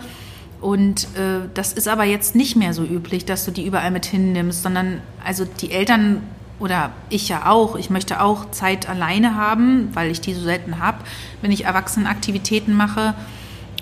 [0.60, 4.08] Und äh, das ist aber jetzt nicht mehr so üblich, dass du die überall mit
[4.08, 6.24] hinnimmst, sondern also die Eltern
[6.64, 10.80] oder ich ja auch, ich möchte auch Zeit alleine haben, weil ich die so selten
[10.80, 11.00] habe,
[11.42, 13.16] wenn ich Erwachsenenaktivitäten mache.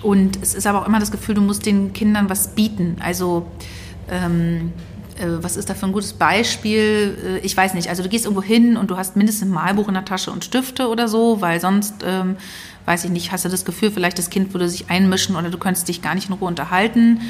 [0.02, 2.96] Und es ist aber auch immer das Gefühl, du musst den Kindern was bieten.
[2.98, 3.46] Also
[4.10, 4.72] ähm,
[5.16, 7.16] äh, was ist da für ein gutes Beispiel?
[7.24, 7.88] Äh, ich weiß nicht.
[7.88, 10.44] Also du gehst irgendwo hin und du hast mindestens ein Malbuch in der Tasche und
[10.44, 12.34] Stifte oder so, weil sonst, ähm,
[12.84, 15.58] weiß ich nicht, hast du das Gefühl, vielleicht das Kind würde sich einmischen oder du
[15.58, 17.20] könntest dich gar nicht in Ruhe unterhalten.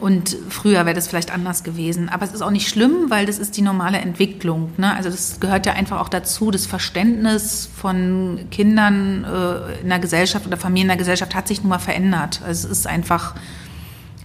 [0.00, 2.08] Und früher wäre das vielleicht anders gewesen.
[2.08, 4.72] Aber es ist auch nicht schlimm, weil das ist die normale Entwicklung.
[4.78, 4.94] Ne?
[4.94, 6.50] Also das gehört ja einfach auch dazu.
[6.50, 11.60] Das Verständnis von Kindern äh, in der Gesellschaft oder Familien in der Gesellschaft hat sich
[11.60, 12.40] nun mal verändert.
[12.44, 13.34] Also es ist einfach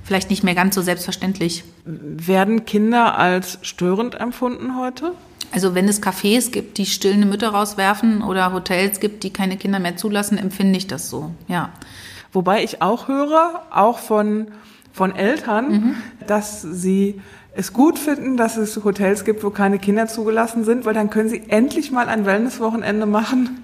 [0.06, 1.64] vielleicht nicht mehr ganz so selbstverständlich.
[1.84, 5.12] Werden Kinder als störend empfunden heute?
[5.52, 9.80] Also wenn es Cafés gibt, die stillende Mütter rauswerfen oder Hotels gibt, die keine Kinder
[9.80, 11.70] mehr zulassen, empfinde ich das so, ja.
[12.34, 14.48] Wobei ich auch höre, auch von,
[14.96, 15.96] von Eltern, mhm.
[16.26, 17.22] dass sie
[17.54, 21.30] es gut finden, dass es Hotels gibt, wo keine Kinder zugelassen sind, weil dann können
[21.30, 23.64] sie endlich mal ein Wellnesswochenende machen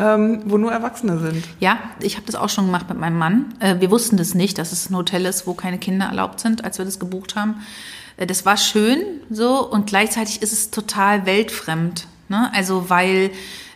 [0.00, 1.44] ähm, wo nur Erwachsene sind.
[1.58, 3.54] Ja, ich habe das auch schon gemacht mit meinem Mann.
[3.60, 6.64] Äh, wir wussten das nicht, dass es ein Hotel ist, wo keine Kinder erlaubt sind,
[6.64, 7.62] als wir das gebucht haben.
[8.16, 8.98] Äh, das war schön
[9.28, 12.06] so und gleichzeitig ist es total weltfremd.
[12.28, 12.50] Ne?
[12.54, 13.30] Also weil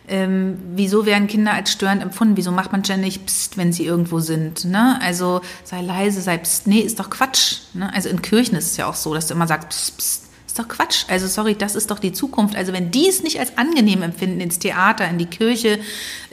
[0.07, 2.37] ähm, wieso werden Kinder als störend empfunden?
[2.37, 4.65] Wieso macht man ständig Psst, wenn sie irgendwo sind?
[4.65, 4.99] Ne?
[5.01, 6.67] Also sei leise, sei Psst.
[6.67, 7.57] Nee, ist doch Quatsch.
[7.73, 7.91] Ne?
[7.93, 10.25] Also in Kirchen ist es ja auch so, dass du immer sagst Psst, Psst
[10.55, 11.03] ist doch Quatsch.
[11.09, 12.55] Also sorry, das ist doch die Zukunft.
[12.55, 15.79] Also wenn die es nicht als angenehm empfinden, ins Theater, in die Kirche,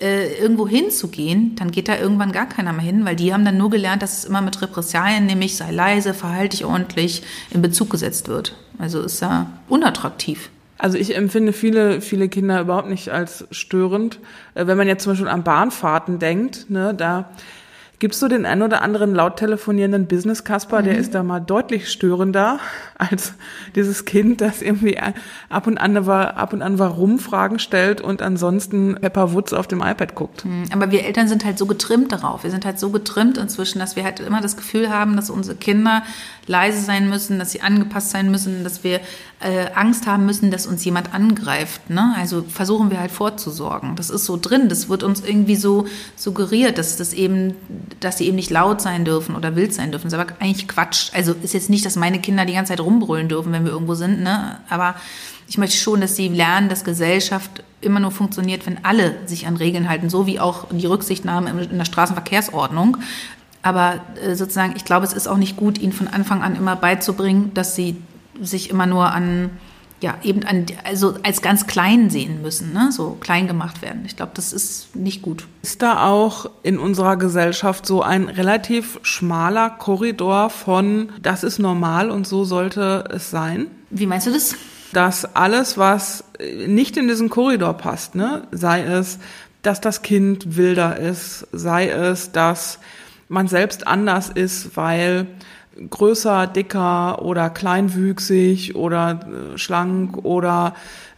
[0.00, 3.56] äh, irgendwo hinzugehen, dann geht da irgendwann gar keiner mehr hin, weil die haben dann
[3.56, 7.90] nur gelernt, dass es immer mit Repressalien, nämlich sei leise, verhalte dich ordentlich, in Bezug
[7.90, 8.54] gesetzt wird.
[8.78, 10.50] Also ist ja unattraktiv.
[10.82, 14.18] Also ich empfinde viele, viele Kinder überhaupt nicht als störend.
[14.56, 17.30] Äh, wenn man jetzt zum Beispiel an Bahnfahrten denkt, ne, da
[18.02, 20.84] Gibst du den ein oder anderen laut telefonierenden Business-Kasper, mhm.
[20.86, 22.58] der ist da mal deutlich störender
[22.98, 23.34] als
[23.76, 24.98] dieses Kind, das irgendwie
[25.48, 29.68] ab und an war, ab und an warum Fragen stellt und ansonsten Pepper Woods auf
[29.68, 30.44] dem iPad guckt.
[30.44, 30.64] Mhm.
[30.72, 32.42] Aber wir Eltern sind halt so getrimmt darauf.
[32.42, 35.56] Wir sind halt so getrimmt inzwischen, dass wir halt immer das Gefühl haben, dass unsere
[35.56, 36.02] Kinder
[36.48, 38.98] leise sein müssen, dass sie angepasst sein müssen, dass wir
[39.38, 41.88] äh, Angst haben müssen, dass uns jemand angreift.
[41.88, 42.14] Ne?
[42.16, 43.94] Also versuchen wir halt vorzusorgen.
[43.94, 44.68] Das ist so drin.
[44.68, 45.86] Das wird uns irgendwie so
[46.16, 47.54] suggeriert, dass das eben
[48.00, 50.04] dass sie eben nicht laut sein dürfen oder wild sein dürfen.
[50.04, 51.10] Das ist aber eigentlich Quatsch.
[51.14, 53.94] Also ist jetzt nicht, dass meine Kinder die ganze Zeit rumbrüllen dürfen, wenn wir irgendwo
[53.94, 54.58] sind, ne?
[54.68, 54.94] Aber
[55.48, 59.56] ich möchte schon, dass sie lernen, dass Gesellschaft immer nur funktioniert, wenn alle sich an
[59.56, 62.96] Regeln halten, so wie auch die Rücksichtnahme in der Straßenverkehrsordnung.
[63.62, 66.76] Aber äh, sozusagen, ich glaube, es ist auch nicht gut, ihnen von Anfang an immer
[66.76, 67.96] beizubringen, dass sie
[68.40, 69.50] sich immer nur an
[70.02, 72.90] ja, eben an, also als ganz klein sehen müssen, ne?
[72.92, 74.02] so klein gemacht werden.
[74.04, 75.46] Ich glaube, das ist nicht gut.
[75.62, 82.10] Ist da auch in unserer Gesellschaft so ein relativ schmaler Korridor von, das ist normal
[82.10, 83.68] und so sollte es sein?
[83.90, 84.56] Wie meinst du das?
[84.92, 86.24] dass alles, was
[86.66, 89.18] nicht in diesen Korridor passt, ne, sei es,
[89.62, 92.78] dass das Kind wilder ist, sei es, dass
[93.28, 95.26] man selbst anders ist, weil
[95.90, 99.20] größer, dicker oder kleinwüchsig oder
[99.54, 100.74] äh, schlank oder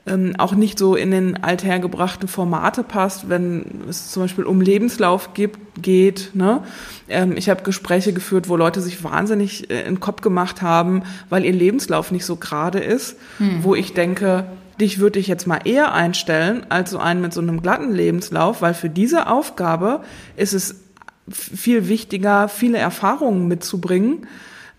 [0.07, 5.32] ähm, auch nicht so in den althergebrachten Formate passt, wenn es zum Beispiel um Lebenslauf
[5.34, 6.30] gibt, geht.
[6.34, 6.62] Ne?
[7.09, 11.02] Ähm, ich habe Gespräche geführt, wo Leute sich wahnsinnig äh, in den Kopf gemacht haben,
[11.30, 13.64] weil ihr Lebenslauf nicht so gerade ist, hm.
[13.64, 14.44] wo ich denke,
[14.80, 18.61] dich würde ich jetzt mal eher einstellen als so einen mit so einem glatten Lebenslauf,
[18.61, 20.00] weil für diese Aufgabe
[20.36, 20.84] ist es
[21.31, 24.27] viel wichtiger, viele Erfahrungen mitzubringen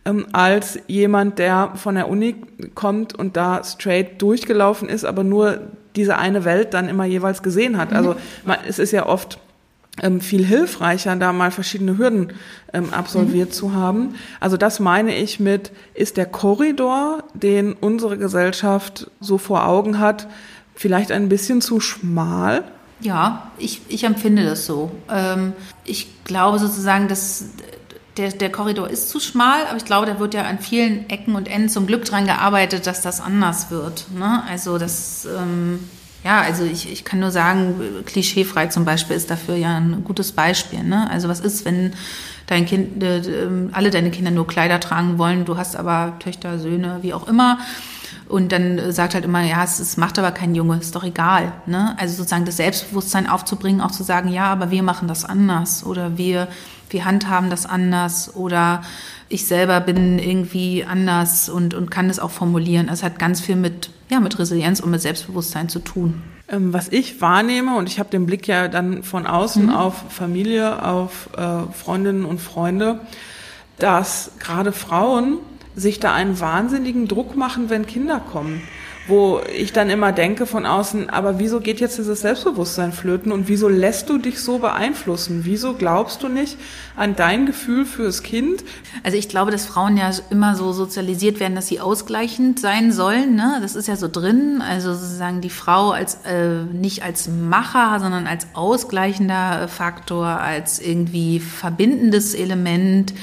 [0.06, 2.36] ähm, als jemand, der von der Uni
[2.76, 5.62] kommt und da straight durchgelaufen ist, aber nur
[5.96, 7.94] diese eine Welt dann immer jeweils gesehen hat.
[7.94, 9.40] Also man, es ist ja oft
[10.02, 12.34] ähm, viel hilfreicher, da mal verschiedene Hürden
[12.74, 13.54] ähm, absolviert mhm.
[13.54, 14.16] zu haben.
[14.40, 20.28] Also das meine ich mit, ist der Korridor, den unsere Gesellschaft so vor Augen hat,
[20.76, 22.64] vielleicht ein bisschen zu schmal?
[23.02, 24.92] Ja, ich, ich empfinde das so.
[25.10, 27.46] Ähm, ich glaube sozusagen, dass
[28.18, 31.36] der, der Korridor ist zu schmal, aber ich glaube, da wird ja an vielen Ecken
[31.36, 34.06] und Enden zum Glück dran gearbeitet, dass das anders wird.
[34.18, 34.44] Ne?
[34.48, 35.80] Also das, ähm,
[36.24, 37.76] ja, also ich, ich kann nur sagen,
[38.06, 40.84] klischeefrei zum Beispiel ist dafür ja ein gutes Beispiel.
[40.84, 41.10] Ne?
[41.10, 41.94] Also was ist, wenn
[42.48, 43.22] dein Kind, äh,
[43.74, 47.60] alle deine Kinder nur Kleider tragen wollen, du hast aber Töchter, Söhne, wie auch immer.
[48.28, 51.52] Und dann sagt halt immer, ja, es, es macht aber kein Junge, ist doch egal.
[51.68, 51.96] Ne?
[52.00, 56.18] Also sozusagen das Selbstbewusstsein aufzubringen, auch zu sagen, ja, aber wir machen das anders oder
[56.18, 56.48] wir
[56.90, 58.82] wir handhaben das anders oder
[59.28, 62.90] ich selber bin irgendwie anders und, und kann das auch formulieren.
[62.90, 66.22] Es hat ganz viel mit, ja, mit Resilienz und mit Selbstbewusstsein zu tun.
[66.48, 69.74] Ähm, was ich wahrnehme, und ich habe den Blick ja dann von außen mhm.
[69.74, 73.00] auf Familie, auf äh, Freundinnen und Freunde,
[73.80, 75.40] dass gerade Frauen
[75.76, 78.62] sich da einen wahnsinnigen Druck machen, wenn Kinder kommen
[79.08, 83.48] wo ich dann immer denke von außen, aber wieso geht jetzt dieses Selbstbewusstsein flöten und
[83.48, 85.42] wieso lässt du dich so beeinflussen?
[85.44, 86.58] Wieso glaubst du nicht
[86.96, 88.64] an dein Gefühl fürs Kind?
[89.04, 93.36] Also ich glaube, dass Frauen ja immer so sozialisiert werden, dass sie ausgleichend sein sollen.
[93.36, 93.60] Ne?
[93.62, 94.64] Das ist ja so drin.
[94.68, 101.40] Also sozusagen die Frau als äh, nicht als Macher, sondern als ausgleichender Faktor, als irgendwie
[101.40, 103.14] verbindendes Element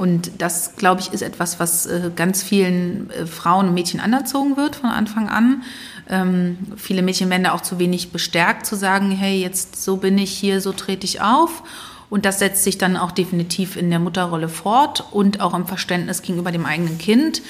[0.00, 4.56] und das, glaube ich, ist etwas, was äh, ganz vielen äh, Frauen und Mädchen anerzogen
[4.56, 5.62] wird von Anfang an.
[6.08, 10.16] Ähm, viele Mädchen werden da auch zu wenig bestärkt zu sagen, hey, jetzt so bin
[10.16, 11.62] ich hier, so trete ich auf.
[12.08, 16.22] Und das setzt sich dann auch definitiv in der Mutterrolle fort und auch im Verständnis
[16.22, 17.42] gegenüber dem eigenen Kind.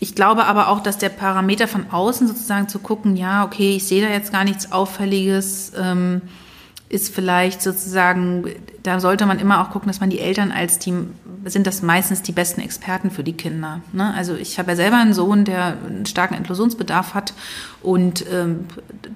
[0.00, 3.84] Ich glaube aber auch, dass der Parameter von außen sozusagen zu gucken, ja, okay, ich
[3.84, 6.22] sehe da jetzt gar nichts Auffälliges, ähm,
[6.88, 8.44] ist vielleicht sozusagen,
[8.82, 10.94] da sollte man immer auch gucken, dass man die Eltern als die,
[11.44, 13.80] sind das meistens die besten Experten für die Kinder.
[13.92, 14.14] Ne?
[14.14, 17.34] Also ich habe ja selber einen Sohn, der einen starken Inklusionsbedarf hat
[17.82, 18.66] und ähm,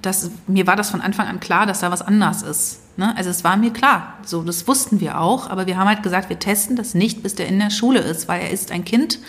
[0.03, 2.81] das, mir war das von Anfang an klar, dass da was anders ist.
[2.97, 3.16] Ne?
[3.16, 6.29] Also es war mir klar, so das wussten wir auch, aber wir haben halt gesagt,
[6.29, 9.21] wir testen das nicht, bis der in der Schule ist, weil er ist ein Kind.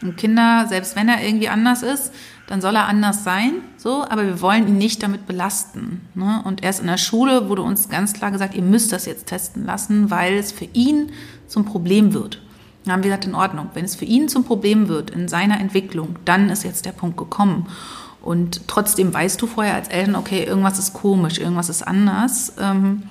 [0.00, 2.12] Und Kinder, selbst wenn er irgendwie anders ist,
[2.50, 6.00] dann soll er anders sein, so, aber wir wollen ihn nicht damit belasten.
[6.16, 6.42] Ne?
[6.44, 9.64] Und erst in der Schule wurde uns ganz klar gesagt, ihr müsst das jetzt testen
[9.64, 11.12] lassen, weil es für ihn
[11.46, 12.42] zum Problem wird.
[12.84, 15.60] Dann haben wir gesagt, in Ordnung, wenn es für ihn zum Problem wird in seiner
[15.60, 17.68] Entwicklung, dann ist jetzt der Punkt gekommen.
[18.20, 22.54] Und trotzdem weißt du vorher als Eltern, okay, irgendwas ist komisch, irgendwas ist anders.
[22.58, 23.04] Ähm,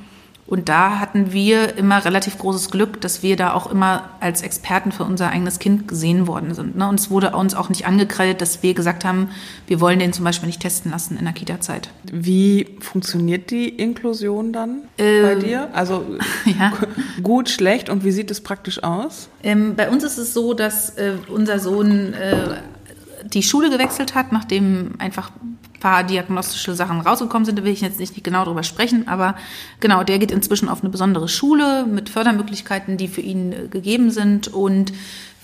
[0.50, 4.92] und da hatten wir immer relativ großes Glück, dass wir da auch immer als Experten
[4.92, 6.76] für unser eigenes Kind gesehen worden sind.
[6.76, 6.90] Ne?
[6.90, 9.30] Und es wurde uns auch nicht angekreidet, dass wir gesagt haben,
[9.68, 11.92] wir wollen den zum Beispiel nicht testen lassen in der Kita-Zeit.
[12.12, 15.70] Wie funktioniert die Inklusion dann äh, bei dir?
[15.74, 16.04] Also
[16.60, 16.74] ja.
[17.22, 19.30] gut, schlecht und wie sieht es praktisch aus?
[19.44, 22.56] Ähm, bei uns ist es so, dass äh, unser Sohn äh,
[23.24, 27.58] die Schule gewechselt hat, nachdem einfach ein paar diagnostische Sachen rausgekommen sind.
[27.58, 29.36] Da will ich jetzt nicht genau drüber sprechen, aber
[29.80, 34.12] genau, der geht inzwischen auf eine besondere Schule mit Fördermöglichkeiten, die für ihn äh, gegeben
[34.12, 34.94] sind und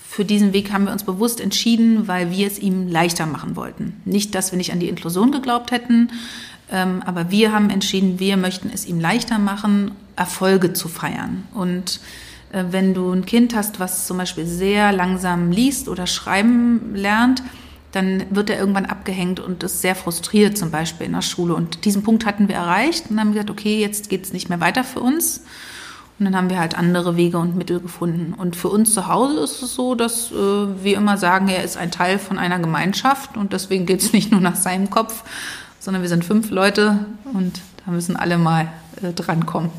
[0.08, 4.02] für diesen Weg haben wir uns bewusst entschieden, weil wir es ihm leichter machen wollten.
[4.06, 6.10] Nicht, dass wir nicht an die Inklusion geglaubt hätten,
[6.72, 11.44] ähm, aber wir haben entschieden, wir möchten es ihm leichter machen, Erfolge zu feiern.
[11.54, 12.00] Und
[12.54, 17.44] äh, wenn du ein Kind hast, was zum Beispiel sehr langsam liest oder schreiben lernt,
[17.96, 21.56] dann wird er irgendwann abgehängt und ist sehr frustriert, zum Beispiel in der Schule.
[21.56, 24.60] Und diesen Punkt hatten wir erreicht und haben gesagt, okay, jetzt geht es nicht mehr
[24.60, 25.42] weiter für uns.
[26.18, 28.34] Und dann haben wir halt andere Wege und Mittel gefunden.
[28.34, 31.78] Und für uns zu Hause ist es so, dass äh, wir immer sagen, er ist
[31.78, 35.24] ein Teil von einer Gemeinschaft und deswegen geht es nicht nur nach seinem Kopf,
[35.80, 38.70] sondern wir sind fünf Leute und da müssen alle mal
[39.02, 39.72] äh, drankommen.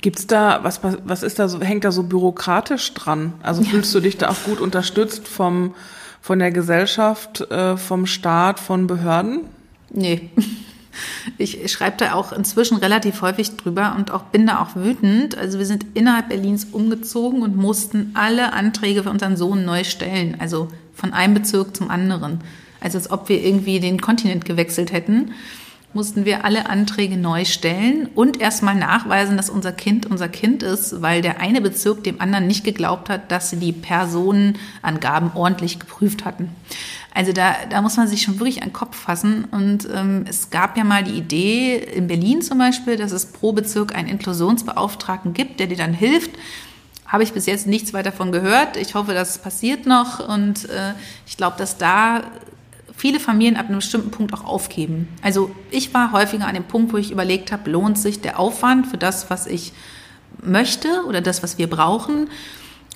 [0.00, 3.32] Gibt's da, was, was ist da so, hängt da so bürokratisch dran?
[3.42, 5.74] Also fühlst du dich da auch gut unterstützt vom
[6.24, 9.42] Von der Gesellschaft, äh, vom Staat, von Behörden?
[9.90, 10.30] Nee.
[11.36, 15.36] Ich schreibe da auch inzwischen relativ häufig drüber und auch bin da auch wütend.
[15.36, 20.36] Also wir sind innerhalb Berlins umgezogen und mussten alle Anträge für unseren Sohn neu stellen.
[20.38, 22.40] Also von einem Bezirk zum anderen.
[22.80, 25.32] Also als ob wir irgendwie den Kontinent gewechselt hätten
[25.94, 31.02] mussten wir alle Anträge neu stellen und erstmal nachweisen, dass unser Kind unser Kind ist,
[31.02, 36.24] weil der eine Bezirk dem anderen nicht geglaubt hat, dass sie die Personenangaben ordentlich geprüft
[36.24, 36.50] hatten.
[37.14, 39.44] Also da, da muss man sich schon wirklich an den Kopf fassen.
[39.44, 43.52] Und ähm, es gab ja mal die Idee in Berlin zum Beispiel, dass es pro
[43.52, 46.32] Bezirk einen Inklusionsbeauftragten gibt, der dir dann hilft.
[47.06, 48.76] Habe ich bis jetzt nichts weiter davon gehört.
[48.76, 50.28] Ich hoffe, das passiert noch.
[50.28, 50.94] Und äh,
[51.26, 52.24] ich glaube, dass da
[52.96, 55.08] viele Familien ab einem bestimmten Punkt auch aufgeben.
[55.22, 58.86] Also ich war häufiger an dem Punkt, wo ich überlegt habe, lohnt sich der Aufwand
[58.86, 59.72] für das, was ich
[60.42, 62.28] möchte oder das, was wir brauchen.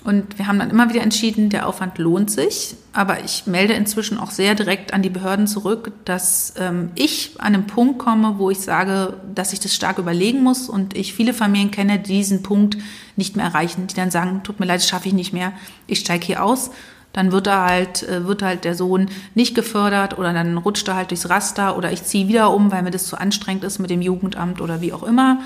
[0.05, 2.77] Und wir haben dann immer wieder entschieden, der Aufwand lohnt sich.
[2.93, 7.53] Aber ich melde inzwischen auch sehr direkt an die Behörden zurück, dass ähm, ich an
[7.53, 10.69] einen Punkt komme, wo ich sage, dass ich das stark überlegen muss.
[10.69, 12.77] Und ich viele Familien kenne, die diesen Punkt
[13.17, 15.51] nicht mehr erreichen, die dann sagen, tut mir leid, das schaffe ich nicht mehr,
[15.85, 16.71] ich steige hier aus
[17.19, 20.95] dann wird er halt, äh, wird halt der Sohn nicht gefördert oder dann rutscht er
[20.95, 23.89] halt durchs Raster oder ich ziehe wieder um, weil mir das zu anstrengend ist mit
[23.89, 25.41] dem Jugendamt oder wie auch immer.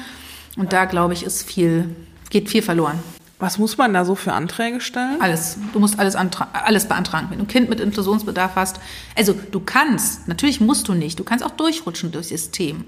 [0.55, 1.89] Und da glaube ich, ist viel,
[2.30, 2.99] geht viel verloren.
[3.39, 5.19] Was muss man da so für Anträge stellen?
[5.19, 5.57] Alles.
[5.74, 7.28] Du musst alles, alles beantragen.
[7.32, 8.80] Wenn du ein Kind mit Inklusionsbedarf hast,
[9.17, 12.86] also du kannst, natürlich musst du nicht, du kannst auch durchrutschen durchs System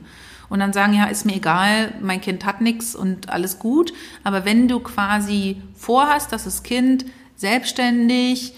[0.47, 3.93] und dann sagen, ja, ist mir egal, mein Kind hat nichts und alles gut.
[4.23, 7.05] Aber wenn du quasi vorhast, dass das Kind
[7.35, 8.53] selbstständig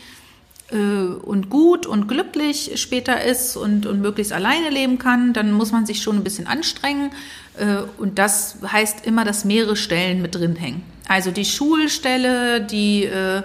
[0.76, 5.86] und gut und glücklich später ist und, und möglichst alleine leben kann, dann muss man
[5.86, 7.12] sich schon ein bisschen anstrengen.
[7.58, 10.84] Äh, und das heißt immer, dass mehrere Stellen mit drin hängen.
[11.08, 13.44] Also die Schulstelle, die, äh,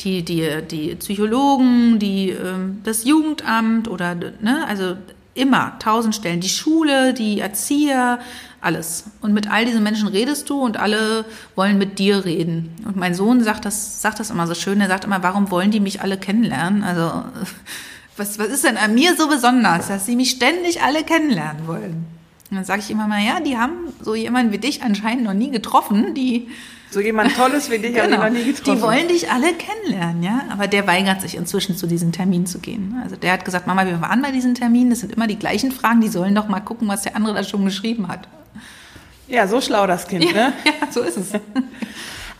[0.00, 4.96] die, die, die Psychologen, die, ähm, das Jugendamt oder, ne, also
[5.34, 6.40] immer tausend Stellen.
[6.40, 8.18] Die Schule, die Erzieher,
[8.60, 9.04] alles.
[9.20, 11.24] Und mit all diesen Menschen redest du und alle
[11.54, 12.70] wollen mit dir reden.
[12.84, 14.80] Und mein Sohn sagt das, sagt das immer so schön.
[14.80, 16.84] Er sagt immer, warum wollen die mich alle kennenlernen?
[16.84, 17.24] Also,
[18.16, 22.06] was, was ist denn an mir so besonders, dass sie mich ständig alle kennenlernen wollen?
[22.50, 25.34] Und dann sage ich immer mal, ja, die haben so jemanden wie dich anscheinend noch
[25.34, 26.48] nie getroffen, die
[26.90, 28.02] so jemand Tolles wie dich genau.
[28.02, 28.76] habe ich noch nie getroffen.
[28.76, 30.40] Die wollen dich alle kennenlernen, ja.
[30.50, 33.00] Aber der weigert sich inzwischen zu diesem Termin zu gehen.
[33.02, 35.70] Also der hat gesagt, Mama, wir waren bei diesem Termin, das sind immer die gleichen
[35.70, 38.28] Fragen, die sollen doch mal gucken, was der andere da schon geschrieben hat.
[39.28, 40.52] Ja, so schlau das Kind, ja, ne?
[40.64, 41.32] Ja, so ist es.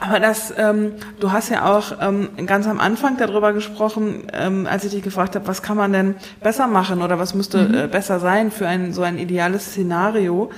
[0.01, 4.85] Aber das, ähm, du hast ja auch ähm, ganz am Anfang darüber gesprochen, ähm, als
[4.85, 7.75] ich dich gefragt habe, was kann man denn besser machen oder was müsste mhm.
[7.75, 10.51] äh, besser sein für ein so ein ideales Szenario.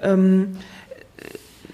[0.00, 0.56] Ähm,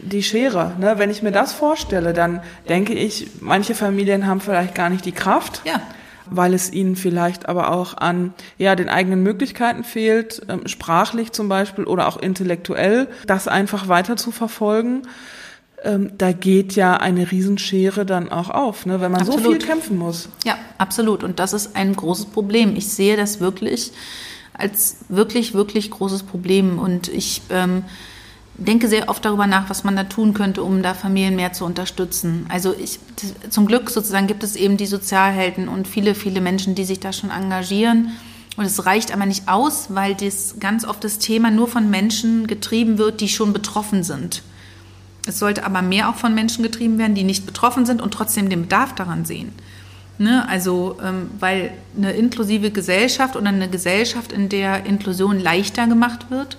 [0.03, 0.94] die Schere, ne?
[0.98, 5.12] wenn ich mir das vorstelle, dann denke ich, manche Familien haben vielleicht gar nicht die
[5.12, 5.62] Kraft.
[5.64, 5.80] Ja
[6.30, 11.48] weil es ihnen vielleicht aber auch an ja den eigenen Möglichkeiten fehlt, ähm, sprachlich zum
[11.48, 15.03] Beispiel oder auch intellektuell, das einfach weiter zu verfolgen.
[15.82, 19.44] Ähm, da geht ja eine Riesenschere dann auch auf, ne, wenn man absolut.
[19.44, 20.28] so viel kämpfen muss.
[20.44, 21.24] Ja, absolut.
[21.24, 22.76] Und das ist ein großes Problem.
[22.76, 23.92] Ich sehe das wirklich
[24.53, 26.78] als wirklich, wirklich großes Problem.
[26.78, 27.84] Und ich ähm,
[28.66, 31.64] denke sehr oft darüber nach, was man da tun könnte, um da Familien mehr zu
[31.64, 32.46] unterstützen.
[32.48, 32.98] Also ich,
[33.48, 37.12] zum Glück sozusagen gibt es eben die Sozialhelden und viele, viele Menschen, die sich da
[37.12, 38.12] schon engagieren.
[38.56, 42.46] Und es reicht aber nicht aus, weil das ganz oft das Thema nur von Menschen
[42.46, 44.42] getrieben wird, die schon betroffen sind.
[45.26, 48.50] Es sollte aber mehr auch von Menschen getrieben werden, die nicht betroffen sind und trotzdem
[48.50, 49.52] den Bedarf daran sehen.
[50.18, 50.46] Ne?
[50.48, 56.58] Also, ähm, weil eine inklusive Gesellschaft oder eine Gesellschaft, in der Inklusion leichter gemacht wird,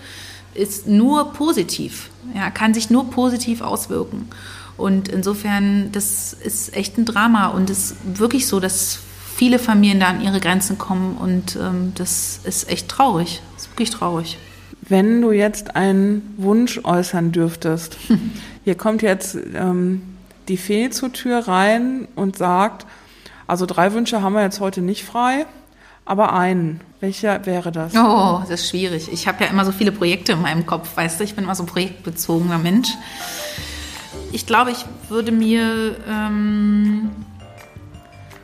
[0.53, 4.29] ist nur positiv, ja, kann sich nur positiv auswirken.
[4.77, 8.99] Und insofern, das ist echt ein Drama und es ist wirklich so, dass
[9.35, 13.41] viele Familien da an ihre Grenzen kommen und ähm, das ist echt traurig.
[13.53, 14.37] Das ist wirklich traurig.
[14.81, 17.97] Wenn du jetzt einen Wunsch äußern dürftest,
[18.63, 20.01] hier kommt jetzt ähm,
[20.47, 22.85] die Fee zur Tür rein und sagt,
[23.47, 25.45] also drei Wünsche haben wir jetzt heute nicht frei,
[26.11, 26.81] aber einen.
[26.99, 27.95] Welcher wäre das?
[27.95, 29.07] Oh, das ist schwierig.
[29.13, 31.23] Ich habe ja immer so viele Projekte in meinem Kopf, weißt du?
[31.23, 32.89] Ich bin immer so ein projektbezogener Mensch.
[34.33, 37.11] Ich glaube, ich würde mir ähm,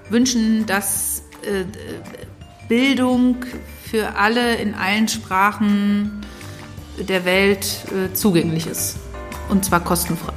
[0.10, 1.66] wünschen, dass äh,
[2.70, 3.44] Bildung
[3.84, 6.22] für alle in allen Sprachen
[6.98, 8.96] der Welt äh, zugänglich ist.
[9.50, 10.34] Und zwar kostenfrei.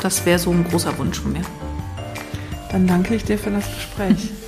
[0.00, 1.42] Das wäre so ein großer Wunsch von mir.
[2.70, 4.30] Dann danke ich dir für das Gespräch.